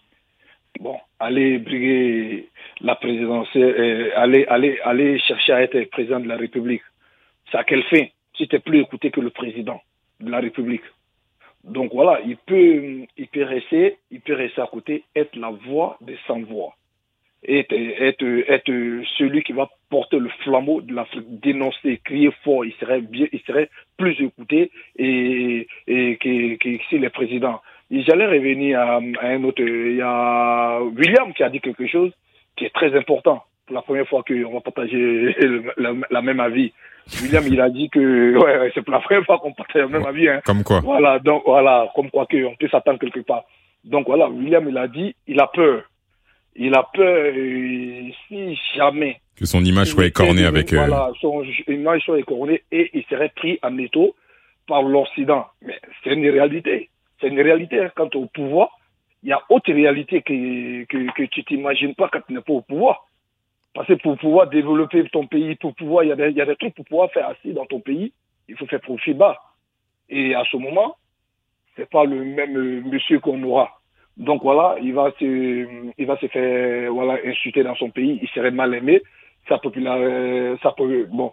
bon, 0.79 0.97
aller 1.19 1.59
briguer 1.59 2.49
la 2.81 2.95
présidence, 2.95 3.49
euh, 3.57 4.11
aller, 4.17 4.47
aller, 4.47 4.79
aller 4.85 5.19
chercher 5.21 5.53
à 5.53 5.63
être 5.63 5.91
président 5.91 6.21
de 6.21 6.29
la 6.29 6.37
République, 6.37 6.83
ça 7.51 7.61
a 7.61 7.65
quelle 7.65 7.85
fin? 7.85 8.07
Si 8.37 8.47
tu 8.47 8.55
n'es 8.55 8.61
plus 8.61 8.81
écouté 8.81 9.11
que 9.11 9.21
le 9.21 9.31
président 9.31 9.81
de 10.21 10.31
la 10.31 10.41
République. 10.41 10.83
Donc 11.65 11.93
voilà, 11.93 12.21
il 12.25 12.37
peut, 12.37 13.07
il 13.17 13.29
peut 13.29 13.43
rester, 13.43 13.97
il 14.11 14.21
peut 14.21 14.35
rester 14.35 14.61
à 14.61 14.67
côté, 14.67 15.05
être 15.15 15.37
la 15.37 15.51
voix 15.51 15.99
des 16.01 16.17
sans-voix. 16.27 16.75
Être, 17.47 17.73
être, 17.73 18.25
être 18.49 19.05
celui 19.17 19.45
qui 19.45 19.53
va 19.53 19.71
porter 19.91 20.19
le 20.19 20.29
flambeau 20.43 20.81
de 20.81 20.93
l'Afrique, 20.93 21.41
dénoncer, 21.41 22.01
crier 22.05 22.33
fort, 22.43 22.65
il 22.65 22.73
serait 22.75 23.01
bien, 23.01 23.27
il 23.33 23.41
serait 23.43 23.71
plus 23.97 24.21
écouté 24.21 24.73
et, 24.97 25.69
et 25.87 26.17
que, 26.17 26.57
que 26.57 26.83
si 26.89 26.99
le 26.99 27.11
président 27.11 27.61
j'allais 27.91 28.27
revenir 28.27 28.81
à, 28.81 28.97
un 28.99 29.45
autre. 29.45 29.63
Il 29.63 29.97
y 29.97 30.03
a 30.03 30.81
William 30.83 31.33
qui 31.33 31.43
a 31.43 31.51
dit 31.51 31.61
quelque 31.61 31.87
chose 31.87 32.13
qui 32.57 32.65
est 32.65 32.75
très 32.75 32.97
important. 32.97 33.43
Pour 33.67 33.75
la 33.75 33.83
première 33.83 34.09
fois 34.09 34.23
qu'on 34.27 34.55
va 34.55 34.61
partager 34.61 35.37
la, 35.77 36.23
même 36.23 36.41
avis. 36.41 36.73
William, 37.23 37.45
il 37.47 37.61
a 37.61 37.69
dit 37.69 37.91
que 37.91 38.37
ouais, 38.39 38.71
c'est 38.75 38.83
pour 38.83 38.93
la 38.93 39.01
première 39.01 39.25
fois 39.25 39.39
qu'on 39.39 39.53
partage 39.53 39.83
la 39.83 39.89
même 39.89 40.07
avis. 40.07 40.29
Hein. 40.29 40.41
Comme 40.45 40.63
quoi 40.63 40.81
Voilà, 40.81 41.19
donc 41.19 41.43
voilà, 41.45 41.91
comme 41.95 42.11
quoi 42.11 42.27
qu'on 42.27 42.57
peut 42.59 42.69
s'attendre 42.69 42.99
quelque 42.99 43.21
part. 43.21 43.45
Donc 43.85 44.07
voilà, 44.07 44.29
William, 44.29 44.67
il 44.69 44.77
a 44.77 44.89
dit, 44.89 45.15
il 45.27 45.41
a 45.41 45.47
peur. 45.47 45.83
Il 46.57 46.75
a 46.75 46.83
peur 46.93 47.33
euh, 47.37 48.11
si 48.27 48.59
jamais. 48.75 49.21
Que 49.37 49.47
son 49.47 49.65
image 49.65 49.89
soit 49.89 50.07
écornée 50.07 50.45
avec. 50.45 50.73
Euh, 50.73 50.79
voilà, 50.79 51.11
son 51.21 51.45
image 51.69 52.03
soit 52.03 52.19
écornée 52.19 52.63
et 52.73 52.91
il 52.93 53.05
serait 53.05 53.33
pris 53.37 53.59
en 53.63 53.79
étau 53.79 54.17
par 54.67 54.83
l'Occident. 54.83 55.47
Mais 55.63 55.79
c'est 56.03 56.15
une 56.15 56.29
réalité. 56.29 56.91
C'est 57.21 57.29
une 57.29 57.41
réalité. 57.41 57.81
Hein. 57.81 57.91
Quant 57.95 58.11
au 58.15 58.27
pouvoir, 58.27 58.71
il 59.23 59.31
y 59.31 59.33
a 59.33 59.43
autre 59.49 59.73
réalité 59.73 60.23
que, 60.23 60.85
que, 60.85 61.13
que 61.13 61.23
tu 61.25 61.45
t'imagines 61.45 61.95
pas 61.95 62.09
quand 62.09 62.21
tu 62.27 62.35
n'es 62.35 62.41
pas 62.41 62.53
au 62.53 62.63
pouvoir. 62.63 63.07
Parce 63.75 63.87
que 63.89 63.95
pour 63.95 64.17
pouvoir 64.19 64.49
développer 64.49 65.09
ton 65.11 65.27
pays, 65.27 65.55
pour 65.57 65.75
pouvoir, 65.75 66.05
il 66.05 66.09
y, 66.09 66.13
a 66.13 66.17
des, 66.17 66.31
il 66.31 66.37
y 66.37 66.41
a 66.41 66.47
des 66.47 66.57
trucs 66.57 66.75
pour 66.75 66.85
pouvoir 66.85 67.11
faire 67.11 67.29
assis 67.29 67.53
dans 67.53 67.67
ton 67.67 67.81
pays, 67.81 68.13
il 68.49 68.57
faut 68.57 68.67
faire 68.67 68.81
profit 68.81 69.15
bas. 69.15 69.39
Et 70.09 70.35
à 70.35 70.43
ce 70.51 70.57
moment, 70.57 70.97
c'est 71.77 71.89
pas 71.89 72.05
le 72.05 72.25
même 72.25 72.57
euh, 72.57 72.83
monsieur 72.83 73.21
qu'on 73.21 73.43
aura. 73.43 73.71
Donc 74.17 74.43
voilà, 74.43 74.77
il 74.83 74.95
va 74.95 75.13
se, 75.19 75.91
il 75.97 76.07
va 76.07 76.19
se 76.19 76.27
faire, 76.27 76.93
voilà, 76.93 77.19
insulter 77.25 77.63
dans 77.63 77.77
son 77.77 77.91
pays, 77.91 78.19
il 78.21 78.29
serait 78.31 78.51
mal 78.51 78.75
aimé, 78.75 79.01
sa 79.49 79.59
popularité, 79.59 80.61
sa, 80.61 80.75
bon, 81.11 81.33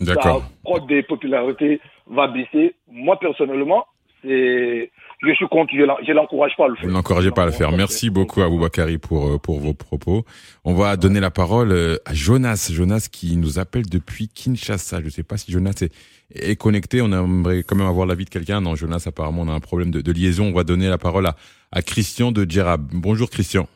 sa 0.00 0.40
cote 0.64 0.86
de 0.86 1.00
popularité 1.00 1.80
va 2.06 2.28
baisser. 2.28 2.76
Moi, 2.86 3.18
personnellement, 3.18 3.84
c'est, 4.24 4.90
je 5.22 5.34
suis 5.34 5.46
contre, 5.48 5.72
je 5.72 6.12
l'encourage 6.12 6.52
pas 6.56 6.64
à 6.64 6.68
le 6.68 6.76
faire. 6.76 6.86
Vous 6.86 6.92
n'encouragez 6.92 7.30
pas 7.30 7.42
à 7.42 7.46
le 7.46 7.52
faire. 7.52 7.72
Merci 7.72 8.10
beaucoup 8.10 8.42
à 8.42 8.48
Bakari 8.48 8.98
pour, 8.98 9.28
euh, 9.28 9.38
pour 9.38 9.60
vos 9.60 9.74
propos. 9.74 10.24
On 10.64 10.74
va 10.74 10.96
donner 10.96 11.20
la 11.20 11.30
parole 11.30 11.72
euh, 11.72 11.96
à 12.06 12.14
Jonas. 12.14 12.70
Jonas 12.72 13.08
qui 13.10 13.36
nous 13.36 13.58
appelle 13.58 13.86
depuis 13.88 14.28
Kinshasa. 14.28 15.00
Je 15.00 15.06
ne 15.06 15.10
sais 15.10 15.22
pas 15.22 15.36
si 15.36 15.52
Jonas 15.52 15.82
est, 15.82 15.92
est, 16.34 16.56
connecté. 16.56 17.02
On 17.02 17.12
aimerait 17.12 17.62
quand 17.62 17.76
même 17.76 17.86
avoir 17.86 18.06
l'avis 18.06 18.24
de 18.24 18.30
quelqu'un. 18.30 18.60
Non, 18.60 18.74
Jonas, 18.74 19.04
apparemment, 19.06 19.42
on 19.42 19.48
a 19.48 19.52
un 19.52 19.60
problème 19.60 19.90
de, 19.90 20.00
de, 20.00 20.12
liaison. 20.12 20.46
On 20.46 20.52
va 20.52 20.64
donner 20.64 20.88
la 20.88 20.98
parole 20.98 21.26
à, 21.26 21.36
à 21.70 21.82
Christian 21.82 22.32
de 22.32 22.48
Djerab. 22.48 22.88
Bonjour 22.92 23.28
Christian. 23.30 23.68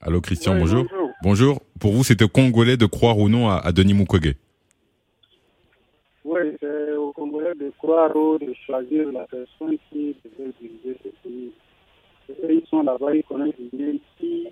Allô 0.00 0.20
Christian, 0.20 0.56
bonjour. 0.56 0.86
bonjour. 1.22 1.60
Pour 1.80 1.92
vous, 1.92 2.04
c'était 2.04 2.28
congolais 2.28 2.76
de 2.76 2.86
croire 2.86 3.18
ou 3.18 3.28
non 3.28 3.48
à, 3.48 3.56
à 3.56 3.72
Denis 3.72 3.94
Mukwege? 3.94 4.36
Oui, 6.28 6.40
c'est 6.60 6.92
au 6.92 7.10
Congolais 7.12 7.54
de 7.54 7.72
croire 7.78 8.14
ou 8.14 8.36
de 8.38 8.52
choisir 8.66 9.10
la 9.12 9.26
personne 9.26 9.78
qui 9.88 10.14
devait 10.22 10.52
diriger 10.60 10.98
ce 11.02 11.08
pays. 11.26 11.50
Ils 12.50 12.66
sont 12.68 12.82
là-bas, 12.82 13.14
ils 13.14 13.24
connaissent 13.24 13.54
bien 13.72 13.94
qui 14.18 14.46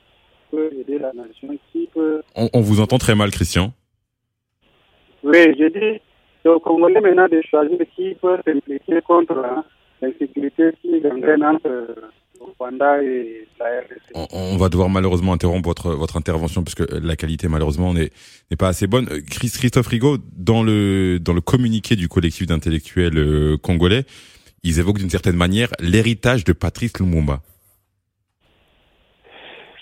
peut 0.51 0.71
aider 0.73 0.99
la 0.99 1.13
nation, 1.13 1.55
qui 1.71 1.87
peut... 1.93 2.23
On, 2.35 2.49
on 2.55 2.61
vous 2.63 2.81
entend 2.81 2.97
très 2.97 3.15
mal, 3.15 3.31
Christian. 3.31 3.75
Oui, 5.23 5.55
je 5.59 5.69
dis, 5.69 6.01
c'est 6.43 6.49
au 6.49 6.61
Congolais 6.61 6.99
maintenant 7.03 7.29
de 7.29 7.43
choisir 7.43 7.79
qui 7.95 8.15
peut 8.15 8.39
s'impliquer 8.47 9.03
contre 9.03 9.37
hein, 9.37 9.63
l'insécurité 10.01 10.73
qui 10.81 10.99
gangrène 11.01 11.45
entre 11.45 11.95
on, 14.33 14.57
va 14.57 14.69
devoir 14.69 14.89
malheureusement 14.89 15.33
interrompre 15.33 15.69
votre, 15.69 15.91
votre 15.91 16.17
intervention 16.17 16.63
parce 16.63 16.75
que 16.75 16.85
la 17.03 17.17
qualité 17.17 17.49
malheureusement 17.49 17.93
n'est 17.95 18.11
pas 18.59 18.69
assez 18.69 18.87
bonne. 18.87 19.07
Euh, 19.11 19.21
Christophe 19.29 19.87
Rigaud, 19.87 20.19
dans 20.37 20.63
le, 20.63 21.19
dans 21.21 21.33
le 21.33 21.41
communiqué 21.41 21.97
du 21.97 22.09
collectif 22.09 22.47
d'intellectuels 22.47 23.19
euh, 23.19 23.57
congolais, 23.57 24.05
ils 24.63 24.79
évoquent 24.79 24.99
d'une 24.99 25.11
certaine 25.11 25.37
manière 25.37 25.69
l'héritage 25.81 26.45
de 26.45 26.53
Patrice 26.53 26.99
Lumumba. 26.99 27.41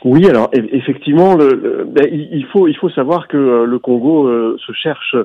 Oui, 0.05 0.29
alors 0.29 0.51
effectivement, 0.53 1.35
le, 1.35 1.87
ben, 1.89 2.07
il 2.13 2.45
faut 2.53 2.69
il 2.69 2.77
faut 2.77 2.91
savoir 2.91 3.27
que 3.27 3.39
euh, 3.39 3.65
le 3.65 3.79
Congo 3.79 4.29
se 4.59 4.73
cherche 4.73 5.17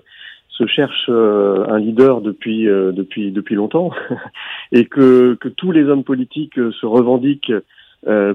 se 0.59 0.67
cherche 0.67 1.05
euh, 1.09 1.65
un 1.69 1.79
leader 1.79 2.21
depuis 2.21 2.67
euh, 2.67 2.91
depuis 2.91 3.31
depuis 3.31 3.55
longtemps 3.55 3.91
et 4.71 4.85
que 4.85 5.35
que 5.35 5.47
tous 5.47 5.71
les 5.71 5.85
hommes 5.85 6.03
politiques 6.03 6.59
euh, 6.59 6.71
se 6.73 6.85
revendiquent 6.85 7.53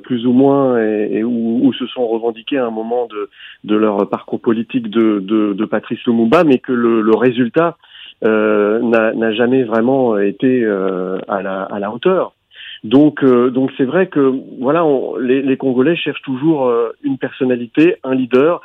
plus 0.02 0.26
ou 0.26 0.32
moins 0.32 0.78
et, 0.78 1.24
ou, 1.24 1.72
se 1.72 1.86
sont 1.86 2.06
revendiqués 2.06 2.58
à 2.58 2.66
un 2.66 2.70
moment 2.70 3.06
de 3.06 3.30
de 3.64 3.74
leur 3.74 4.10
parcours 4.10 4.38
politique 4.38 4.90
de 4.90 5.20
de, 5.20 5.54
de 5.54 5.64
Patrice 5.64 6.04
Lumumba, 6.04 6.44
mais 6.44 6.58
que 6.58 6.72
le, 6.72 7.00
le 7.00 7.16
résultat 7.16 7.78
n'a 8.20 9.32
jamais 9.32 9.64
vraiment 9.64 10.18
été 10.18 10.66
à 10.66 11.40
la 11.40 11.62
à 11.62 11.78
la 11.78 11.90
hauteur. 11.94 12.34
Donc, 12.82 13.24
donc 13.24 13.70
c'est 13.78 13.86
vrai 13.86 14.08
que 14.08 14.34
voilà, 14.60 14.84
les, 15.18 15.40
les, 15.40 15.56
Congolais 15.56 15.96
cherchent 15.96 16.20
toujours 16.20 16.70
une 17.02 17.16
personnalité, 17.16 17.96
un 18.04 18.14
leader 18.14 18.60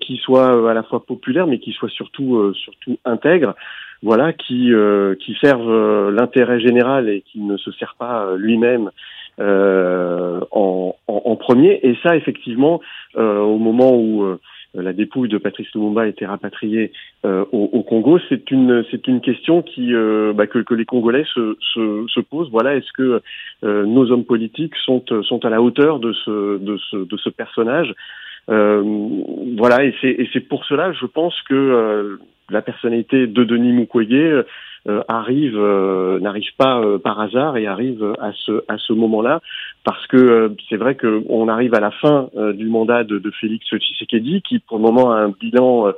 qui 0.00 0.16
soit 0.18 0.70
à 0.70 0.74
la 0.74 0.82
fois 0.82 1.04
populaire, 1.04 1.46
mais 1.46 1.58
qui 1.58 1.72
soit 1.72 1.90
surtout 1.90 2.52
surtout 2.54 2.98
intègre 3.04 3.54
voilà, 4.04 4.34
qui 4.34 4.72
euh, 4.72 5.14
qui 5.14 5.34
servent 5.40 5.70
euh, 5.70 6.10
l'intérêt 6.10 6.60
général 6.60 7.08
et 7.08 7.22
qui 7.22 7.40
ne 7.40 7.56
se 7.56 7.72
sert 7.72 7.96
pas 7.98 8.26
euh, 8.26 8.36
lui-même 8.36 8.90
en, 9.40 10.94
en, 11.08 11.36
premier. 11.36 11.80
Et 11.82 11.96
ça, 12.04 12.14
effectivement, 12.14 12.80
au 13.16 13.58
moment 13.58 13.92
où 13.92 14.24
la 14.74 14.92
dépouille 14.92 15.28
de 15.28 15.38
Patrice 15.38 15.66
Lumumba 15.74 16.02
a 16.02 16.06
été 16.06 16.24
rapatriée 16.24 16.92
au, 17.24 17.82
Congo, 17.82 18.20
c'est 18.28 18.48
une 18.52 18.84
c'est 18.92 19.08
une 19.08 19.20
question 19.20 19.62
qui 19.62 19.92
bah, 20.36 20.46
que, 20.46 20.60
que 20.60 20.74
les 20.74 20.84
Congolais 20.84 21.24
se, 21.34 21.56
se, 21.58 22.06
se 22.06 22.20
posent. 22.20 22.48
Voilà, 22.52 22.76
est-ce 22.76 22.92
que 22.92 23.20
nos 23.64 24.12
hommes 24.12 24.24
politiques 24.24 24.76
sont 24.84 25.02
sont 25.24 25.44
à 25.44 25.50
la 25.50 25.60
hauteur 25.60 25.98
de 25.98 26.12
ce 26.12 26.58
de 26.58 26.76
ce 26.76 26.98
de 26.98 27.16
ce 27.16 27.28
personnage? 27.28 27.92
Voilà, 28.46 29.84
et 29.84 29.94
c'est 30.32 30.48
pour 30.48 30.64
cela, 30.64 30.92
je 30.92 31.06
pense 31.06 31.34
que 31.48 32.18
la 32.50 32.62
personnalité 32.62 33.26
de 33.26 33.44
Denis 33.44 33.72
Mukwege 33.72 34.44
euh, 34.86 35.02
arrive, 35.08 35.56
euh, 35.56 36.20
n'arrive 36.20 36.54
pas 36.58 36.78
euh, 36.78 36.98
par 36.98 37.18
hasard 37.18 37.56
et 37.56 37.66
arrive 37.66 38.04
à 38.20 38.32
ce 38.34 38.64
à 38.68 38.76
ce 38.76 38.92
moment-là, 38.92 39.40
parce 39.82 40.06
que 40.08 40.54
c'est 40.68 40.76
vrai 40.76 40.94
qu'on 40.94 41.48
arrive 41.48 41.74
à 41.74 41.80
la 41.80 41.90
fin 41.90 42.28
du 42.52 42.66
mandat 42.66 43.02
de, 43.02 43.18
de, 43.18 43.30
Félix 43.30 43.66
Tshisekedi, 43.66 44.42
qui 44.42 44.58
pour 44.58 44.76
le 44.76 44.82
moment 44.82 45.12
a 45.12 45.20
un 45.20 45.30
bilan 45.30 45.90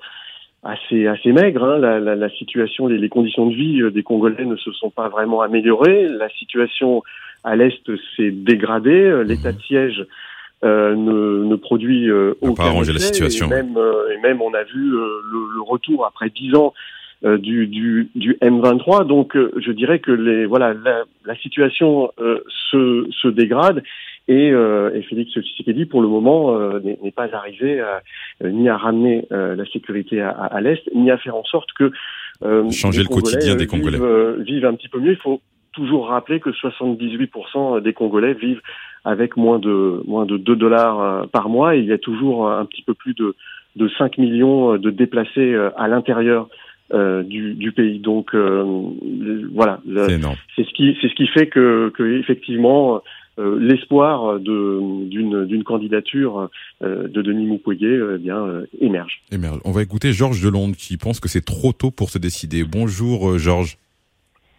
assez 0.63 1.09
assez 1.09 1.33
maigre. 1.33 1.65
Hein. 1.65 1.79
La, 1.79 1.99
la, 1.99 2.15
la, 2.15 2.31
situation, 2.31 2.87
les, 2.87 2.99
les, 2.99 3.09
conditions 3.09 3.47
de 3.47 3.55
vie 3.55 3.83
des 3.91 4.03
Congolais 4.05 4.45
ne 4.45 4.57
se 4.57 4.71
sont 4.71 4.91
pas 4.91 5.09
vraiment 5.09 5.43
améliorées. 5.43 6.07
La 6.09 6.29
situation 6.29 7.03
à 7.43 7.57
l'est 7.57 7.91
s'est 8.17 8.31
dégradée. 8.31 9.25
L'état 9.25 9.51
de 9.51 9.61
siège 9.63 10.07
euh, 10.65 10.95
ne, 10.95 11.45
ne, 11.45 11.55
produit 11.57 12.09
euh, 12.11 12.33
aucun 12.41 12.65
arranger 12.65 12.95
la 12.95 12.99
situation. 12.99 13.47
Et 13.47 13.51
même, 13.51 13.77
euh, 13.77 14.15
et 14.15 14.21
même 14.23 14.41
on 14.41 14.55
a 14.55 14.65
vu 14.65 14.89
le, 14.89 15.21
le, 15.55 15.61
retour 15.61 16.07
après 16.07 16.31
dix 16.31 16.55
ans 16.55 16.73
du, 17.23 17.67
du, 17.67 18.09
du, 18.15 18.39
M23. 18.41 19.07
Donc 19.07 19.37
je 19.37 19.73
dirais 19.73 19.99
que 19.99 20.13
les, 20.13 20.47
voilà, 20.47 20.73
la, 20.73 21.05
la 21.27 21.37
situation 21.37 22.11
se, 22.71 23.07
se, 23.11 23.29
dégrade 23.29 23.83
et, 24.29 24.49
et 24.49 25.03
Félix 25.03 25.33
Tshisekedi 25.33 25.85
pour 25.87 26.01
le 26.01 26.09
moment 26.09 26.59
n'est 26.81 27.13
pas 27.13 27.29
arrivé 27.35 27.81
à, 27.81 28.03
ni 28.45 28.69
à 28.69 28.77
ramener 28.77 29.27
la 29.31 29.65
sécurité 29.67 30.21
à, 30.21 30.31
à, 30.31 30.61
l'est 30.61 30.83
ni 30.95 31.11
à 31.11 31.19
faire 31.19 31.37
en 31.37 31.45
sorte 31.45 31.69
que 31.73 31.91
changer 32.71 33.03
le 33.03 33.09
quotidien 33.09 33.57
des 33.57 33.67
Congolais 33.67 33.99
vivent, 33.99 34.45
vivent 34.45 34.67
un 34.67 34.75
petit 34.75 34.89
peu 34.89 35.01
mieux. 35.01 35.13
Il 35.13 35.19
faut 35.19 35.41
toujours 35.77 36.09
rappeler 36.09 36.41
que 36.41 36.51
78% 36.51 37.83
des 37.83 37.93
Congolais 37.93 38.35
vivent 38.35 38.63
avec 39.05 39.37
moins 39.37 39.59
de 39.59 40.03
moins 40.07 40.27
de 40.27 40.37
2 40.37 40.57
dollars 40.57 41.01
euh, 41.01 41.27
par 41.27 41.49
mois. 41.49 41.77
Et 41.77 41.81
il 41.81 41.87
y 41.87 41.93
a 41.93 41.99
toujours 41.99 42.51
un 42.51 42.65
petit 42.65 42.83
peu 42.83 42.95
plus 42.95 43.15
de, 43.15 43.37
de 43.77 43.89
5 43.99 44.19
millions 44.19 44.73
euh, 44.73 44.79
de 44.79 44.91
déplacés 44.91 45.53
euh, 45.53 45.71
à 45.77 45.87
l'intérieur 45.87 46.49
du, 46.93 47.55
du, 47.55 47.73
pays. 47.73 47.99
Donc 47.99 48.33
voilà, 48.33 49.81
c'est 50.55 50.65
ce 50.65 50.73
qui 50.73 50.97
c'est 51.01 51.09
ce 51.09 51.15
qui 51.17 51.27
fait 51.27 51.49
que, 51.49 51.91
que 51.97 52.21
effectivement 52.21 53.03
l'espoir 53.39 54.39
d'une 54.39 55.09
d'une 55.47 55.65
candidature 55.65 56.49
de 56.81 57.23
Denis 57.23 57.47
Mukwege 57.47 58.15
eh 58.15 58.19
bien 58.19 58.63
émerge. 58.81 59.21
Émerge. 59.33 59.59
On 59.65 59.73
va 59.73 59.83
écouter 59.83 60.13
Georges 60.13 60.41
Delonde 60.41 60.77
qui 60.77 60.97
pense 60.97 61.19
que 61.19 61.29
c'est 61.29 61.45
trop 61.45 61.73
tôt 61.73 61.91
pour 61.91 62.09
se 62.11 62.19
décider. 62.19 62.63
Bonjour 62.63 63.37
Georges. 63.37 63.79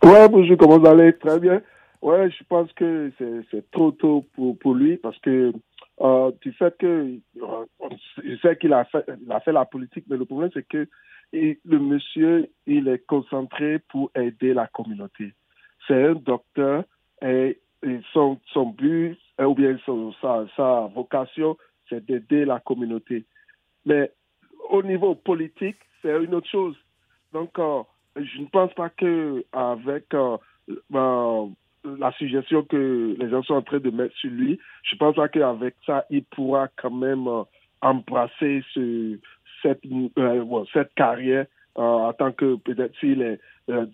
Ouais, 0.03 0.29
bonjour, 0.29 0.57
comment 0.57 0.77
vous 0.77 0.87
allez 0.87 1.13
Très 1.13 1.39
bien. 1.39 1.61
Ouais, 2.01 2.29
je 2.29 2.43
pense 2.47 2.71
que 2.73 3.11
c'est 3.19 3.71
trop 3.71 3.91
tôt 3.91 4.25
pour, 4.35 4.57
pour 4.59 4.75
lui 4.75 4.97
parce 4.97 5.17
que 5.19 5.51
euh, 5.99 6.31
du 6.41 6.53
fait 6.53 6.77
que 6.77 7.17
euh, 7.41 7.89
je 8.23 8.37
sais 8.37 8.55
qu'il 8.57 8.73
a 8.73 8.85
fait, 8.85 9.03
il 9.19 9.31
a 9.31 9.39
fait 9.39 9.51
la 9.51 9.65
politique, 9.65 10.05
mais 10.07 10.17
le 10.17 10.25
problème 10.25 10.51
c'est 10.53 10.67
que 10.67 10.87
le 11.33 11.79
monsieur, 11.79 12.47
il 12.67 12.87
est 12.87 13.05
concentré 13.07 13.79
pour 13.89 14.11
aider 14.15 14.53
la 14.53 14.67
communauté. 14.67 15.33
C'est 15.87 16.05
un 16.05 16.13
docteur 16.13 16.83
et, 17.21 17.59
son, 18.13 18.39
son 18.53 18.67
but, 18.67 19.17
ou 19.39 19.55
bien 19.55 19.77
sa, 20.21 20.45
sa 20.55 20.91
vocation, 20.93 21.57
c'est 21.89 22.05
d'aider 22.05 22.45
la 22.45 22.59
communauté. 22.59 23.25
Mais 23.85 24.11
au 24.69 24.83
niveau 24.83 25.15
politique, 25.15 25.77
c'est 26.01 26.23
une 26.23 26.35
autre 26.35 26.49
chose. 26.49 26.75
Donc, 27.33 27.57
euh, 27.59 27.81
je 28.19 28.41
ne 28.41 28.47
pense 28.47 28.73
pas 28.73 28.89
que 28.89 29.43
avec 29.53 30.13
euh, 30.13 30.37
ben, 30.89 31.51
la 31.83 32.11
suggestion 32.13 32.63
que 32.63 33.15
les 33.17 33.29
gens 33.29 33.43
sont 33.43 33.55
en 33.55 33.61
train 33.61 33.79
de 33.79 33.89
mettre 33.89 34.15
sur 34.15 34.29
lui, 34.29 34.59
je 34.83 34.95
pense 34.95 35.15
pas 35.15 35.27
qu'avec 35.27 35.75
ça, 35.85 36.05
il 36.09 36.23
pourra 36.23 36.67
quand 36.75 36.91
même 36.91 37.27
euh, 37.27 37.43
embrasser 37.81 38.63
euh, 38.77 39.17
cette 39.63 40.93
carrière 40.95 41.45
en 41.75 42.11
tant 42.13 42.31
que 42.31 42.55
peut-être 42.55 42.97
s'il 42.99 43.21
est, 43.21 43.39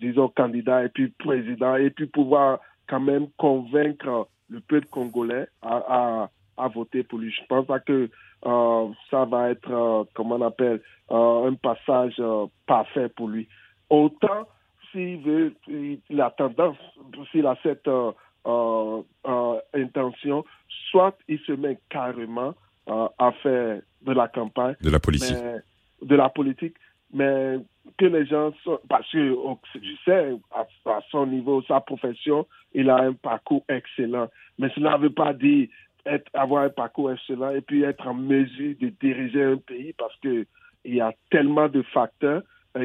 disons, 0.00 0.28
candidat 0.28 0.84
et 0.84 0.88
puis 0.88 1.08
président, 1.08 1.76
et 1.76 1.90
puis 1.90 2.06
pouvoir 2.06 2.60
quand 2.88 3.00
même 3.00 3.26
convaincre 3.36 4.26
le 4.48 4.60
peuple 4.60 4.86
congolais 4.86 5.48
à, 5.60 6.28
voter 6.74 7.02
pour 7.02 7.18
lui. 7.18 7.30
Je 7.30 7.44
pense 7.46 7.66
pas 7.66 7.80
que 7.80 8.08
ça 8.42 9.24
va 9.26 9.50
être, 9.50 10.06
comment 10.14 10.36
on 10.36 10.42
appelle, 10.42 10.80
un 11.10 11.54
passage 11.62 12.22
parfait 12.66 13.10
pour 13.10 13.28
lui. 13.28 13.48
Autant 13.90 14.46
s'il 14.94 15.18
veut, 15.18 15.54
il 15.66 16.20
a 16.20 16.30
tendance, 16.30 16.76
s'il 17.32 17.46
a 17.46 17.56
cette 17.62 17.88
euh, 17.88 18.12
euh, 18.46 19.02
euh, 19.26 19.60
intention, 19.74 20.44
soit 20.90 21.16
il 21.28 21.38
se 21.40 21.52
met 21.52 21.78
carrément 21.90 22.54
à 22.86 23.32
faire 23.42 23.80
de 24.02 24.12
la 24.12 24.28
campagne. 24.28 24.76
De 24.80 24.90
la 24.90 25.00
politique. 25.00 25.36
de 26.02 26.14
la 26.14 26.28
politique, 26.28 26.76
mais 27.12 27.56
que 27.96 28.04
les 28.04 28.26
gens 28.26 28.52
sont, 28.62 28.78
parce 28.88 29.10
que 29.10 29.34
je 29.74 29.94
sais, 30.04 30.36
à, 30.52 31.00
son 31.10 31.26
niveau, 31.26 31.62
sa 31.62 31.80
profession, 31.80 32.46
il 32.74 32.90
a 32.90 32.96
un 32.96 33.14
parcours 33.14 33.64
excellent. 33.68 34.28
Mais 34.58 34.68
cela 34.74 34.98
ne 34.98 35.04
veut 35.04 35.14
pas 35.14 35.32
dire 35.32 35.68
être, 36.04 36.30
avoir 36.34 36.64
un 36.64 36.68
parcours 36.68 37.10
excellent 37.10 37.50
et 37.50 37.62
puis 37.62 37.82
être 37.84 38.06
en 38.06 38.14
mesure 38.14 38.74
de 38.80 38.88
diriger 39.00 39.44
un 39.44 39.56
pays 39.56 39.94
parce 39.94 40.16
que 40.16 40.46
il 40.84 40.96
y 40.96 41.00
a 41.00 41.14
tellement 41.30 41.68
de 41.68 41.80
facteurs 41.80 42.42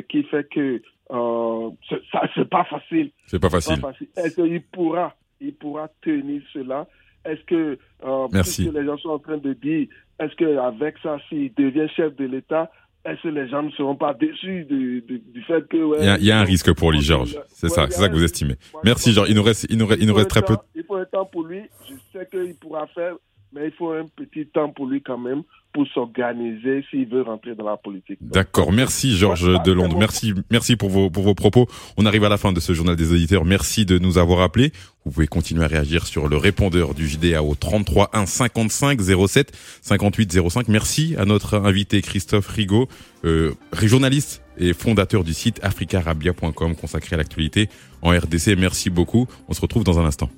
qui 0.07 0.23
fait 0.23 0.47
que 0.49 0.81
euh, 1.11 1.69
ça 2.11 2.21
c'est 2.35 2.49
pas 2.49 2.65
facile. 2.65 3.11
C'est 3.25 3.39
pas 3.39 3.49
facile. 3.49 3.81
Est-ce 4.15 4.35
qu'il 4.35 4.61
pourra, 4.63 5.15
il 5.41 5.53
pourra 5.55 5.89
tenir 6.01 6.41
cela? 6.53 6.87
Est-ce 7.25 7.43
que, 7.45 7.77
euh, 8.05 8.27
Merci. 8.31 8.69
les 8.73 8.85
gens 8.85 8.97
sont 8.97 9.09
en 9.09 9.19
train 9.19 9.37
de 9.37 9.53
dire, 9.53 9.87
est-ce 10.19 10.35
qu'avec 10.35 10.97
ça, 11.03 11.17
s'il 11.27 11.53
devient 11.53 11.87
chef 11.95 12.15
de 12.15 12.25
l'État, 12.25 12.71
est-ce 13.05 13.23
que 13.23 13.27
les 13.29 13.47
gens 13.49 13.63
ne 13.63 13.71
seront 13.71 13.95
pas 13.95 14.13
déçus 14.13 14.65
du, 14.65 15.01
du, 15.01 15.43
fait 15.43 15.67
que... 15.67 15.99
il, 15.99 16.05
y 16.05 16.09
a, 16.09 16.17
il, 16.17 16.25
y 16.25 16.31
a, 16.31 16.39
un 16.39 16.43
risque 16.43 16.73
pour 16.75 16.91
lui, 16.91 17.01
Georges. 17.01 17.39
C'est 17.47 17.69
ça, 17.69 17.87
c'est 17.89 17.99
ça 17.99 18.09
que 18.09 18.13
vous 18.13 18.23
estimez. 18.23 18.55
Merci, 18.83 19.13
Georges. 19.13 19.29
Il 19.29 19.35
nous 19.35 19.43
reste, 19.43 19.67
il 19.69 19.77
nous 19.77 19.87
reste, 19.87 20.01
il 20.01 20.07
nous 20.07 20.13
reste 20.13 20.29
très 20.29 20.41
peu. 20.41 20.55
Il 20.75 20.83
faut 20.83 20.95
un 20.95 21.05
temps 21.05 21.25
pour 21.25 21.43
lui. 21.43 21.61
Je 21.89 21.95
sais 22.11 22.27
qu'il 22.29 22.55
pourra 22.55 22.87
faire, 22.87 23.15
mais 23.53 23.67
il 23.67 23.71
faut 23.71 23.91
un 23.91 24.05
petit 24.05 24.45
temps 24.47 24.69
pour 24.69 24.87
lui 24.87 25.01
quand 25.01 25.17
même 25.17 25.43
pour 25.73 25.87
s'organiser 25.93 26.83
s'il 26.89 27.07
veut 27.07 27.21
rentrer 27.21 27.53
dans 27.53 27.65
la 27.65 27.77
politique. 27.77 28.17
D'accord, 28.21 28.71
merci 28.71 29.15
Georges 29.15 29.61
Delonde, 29.63 29.95
merci, 29.97 30.33
merci 30.49 30.75
pour 30.75 30.89
vos, 30.89 31.09
pour 31.09 31.23
vos 31.23 31.35
propos. 31.35 31.67
On 31.97 32.05
arrive 32.05 32.23
à 32.23 32.29
la 32.29 32.37
fin 32.37 32.51
de 32.51 32.59
ce 32.59 32.73
journal 32.73 32.95
des 32.95 33.11
auditeurs. 33.11 33.45
Merci 33.45 33.85
de 33.85 33.99
nous 33.99 34.17
avoir 34.17 34.41
appelés. 34.41 34.71
Vous 35.05 35.11
pouvez 35.11 35.27
continuer 35.27 35.63
à 35.63 35.67
réagir 35.67 36.07
sur 36.07 36.27
le 36.27 36.37
répondeur 36.37 36.93
du 36.93 37.07
JDA 37.07 37.43
au 37.43 37.53
33 37.53 38.09
1 38.13 38.25
55 38.25 38.99
07 38.99 39.51
58 39.81 40.49
05. 40.49 40.67
Merci 40.69 41.15
à 41.17 41.25
notre 41.25 41.55
invité 41.55 42.01
Christophe 42.01 42.47
Rigaud, 42.47 42.87
euh, 43.23 43.53
journaliste 43.83 44.43
et 44.57 44.73
fondateur 44.73 45.23
du 45.23 45.33
site 45.33 45.59
africarabia.com 45.63 46.75
consacré 46.75 47.13
à 47.13 47.17
l'actualité 47.17 47.69
en 48.01 48.09
RDC. 48.09 48.55
Merci 48.57 48.89
beaucoup. 48.89 49.27
On 49.47 49.53
se 49.53 49.61
retrouve 49.61 49.83
dans 49.83 49.99
un 49.99 50.05
instant. 50.05 50.29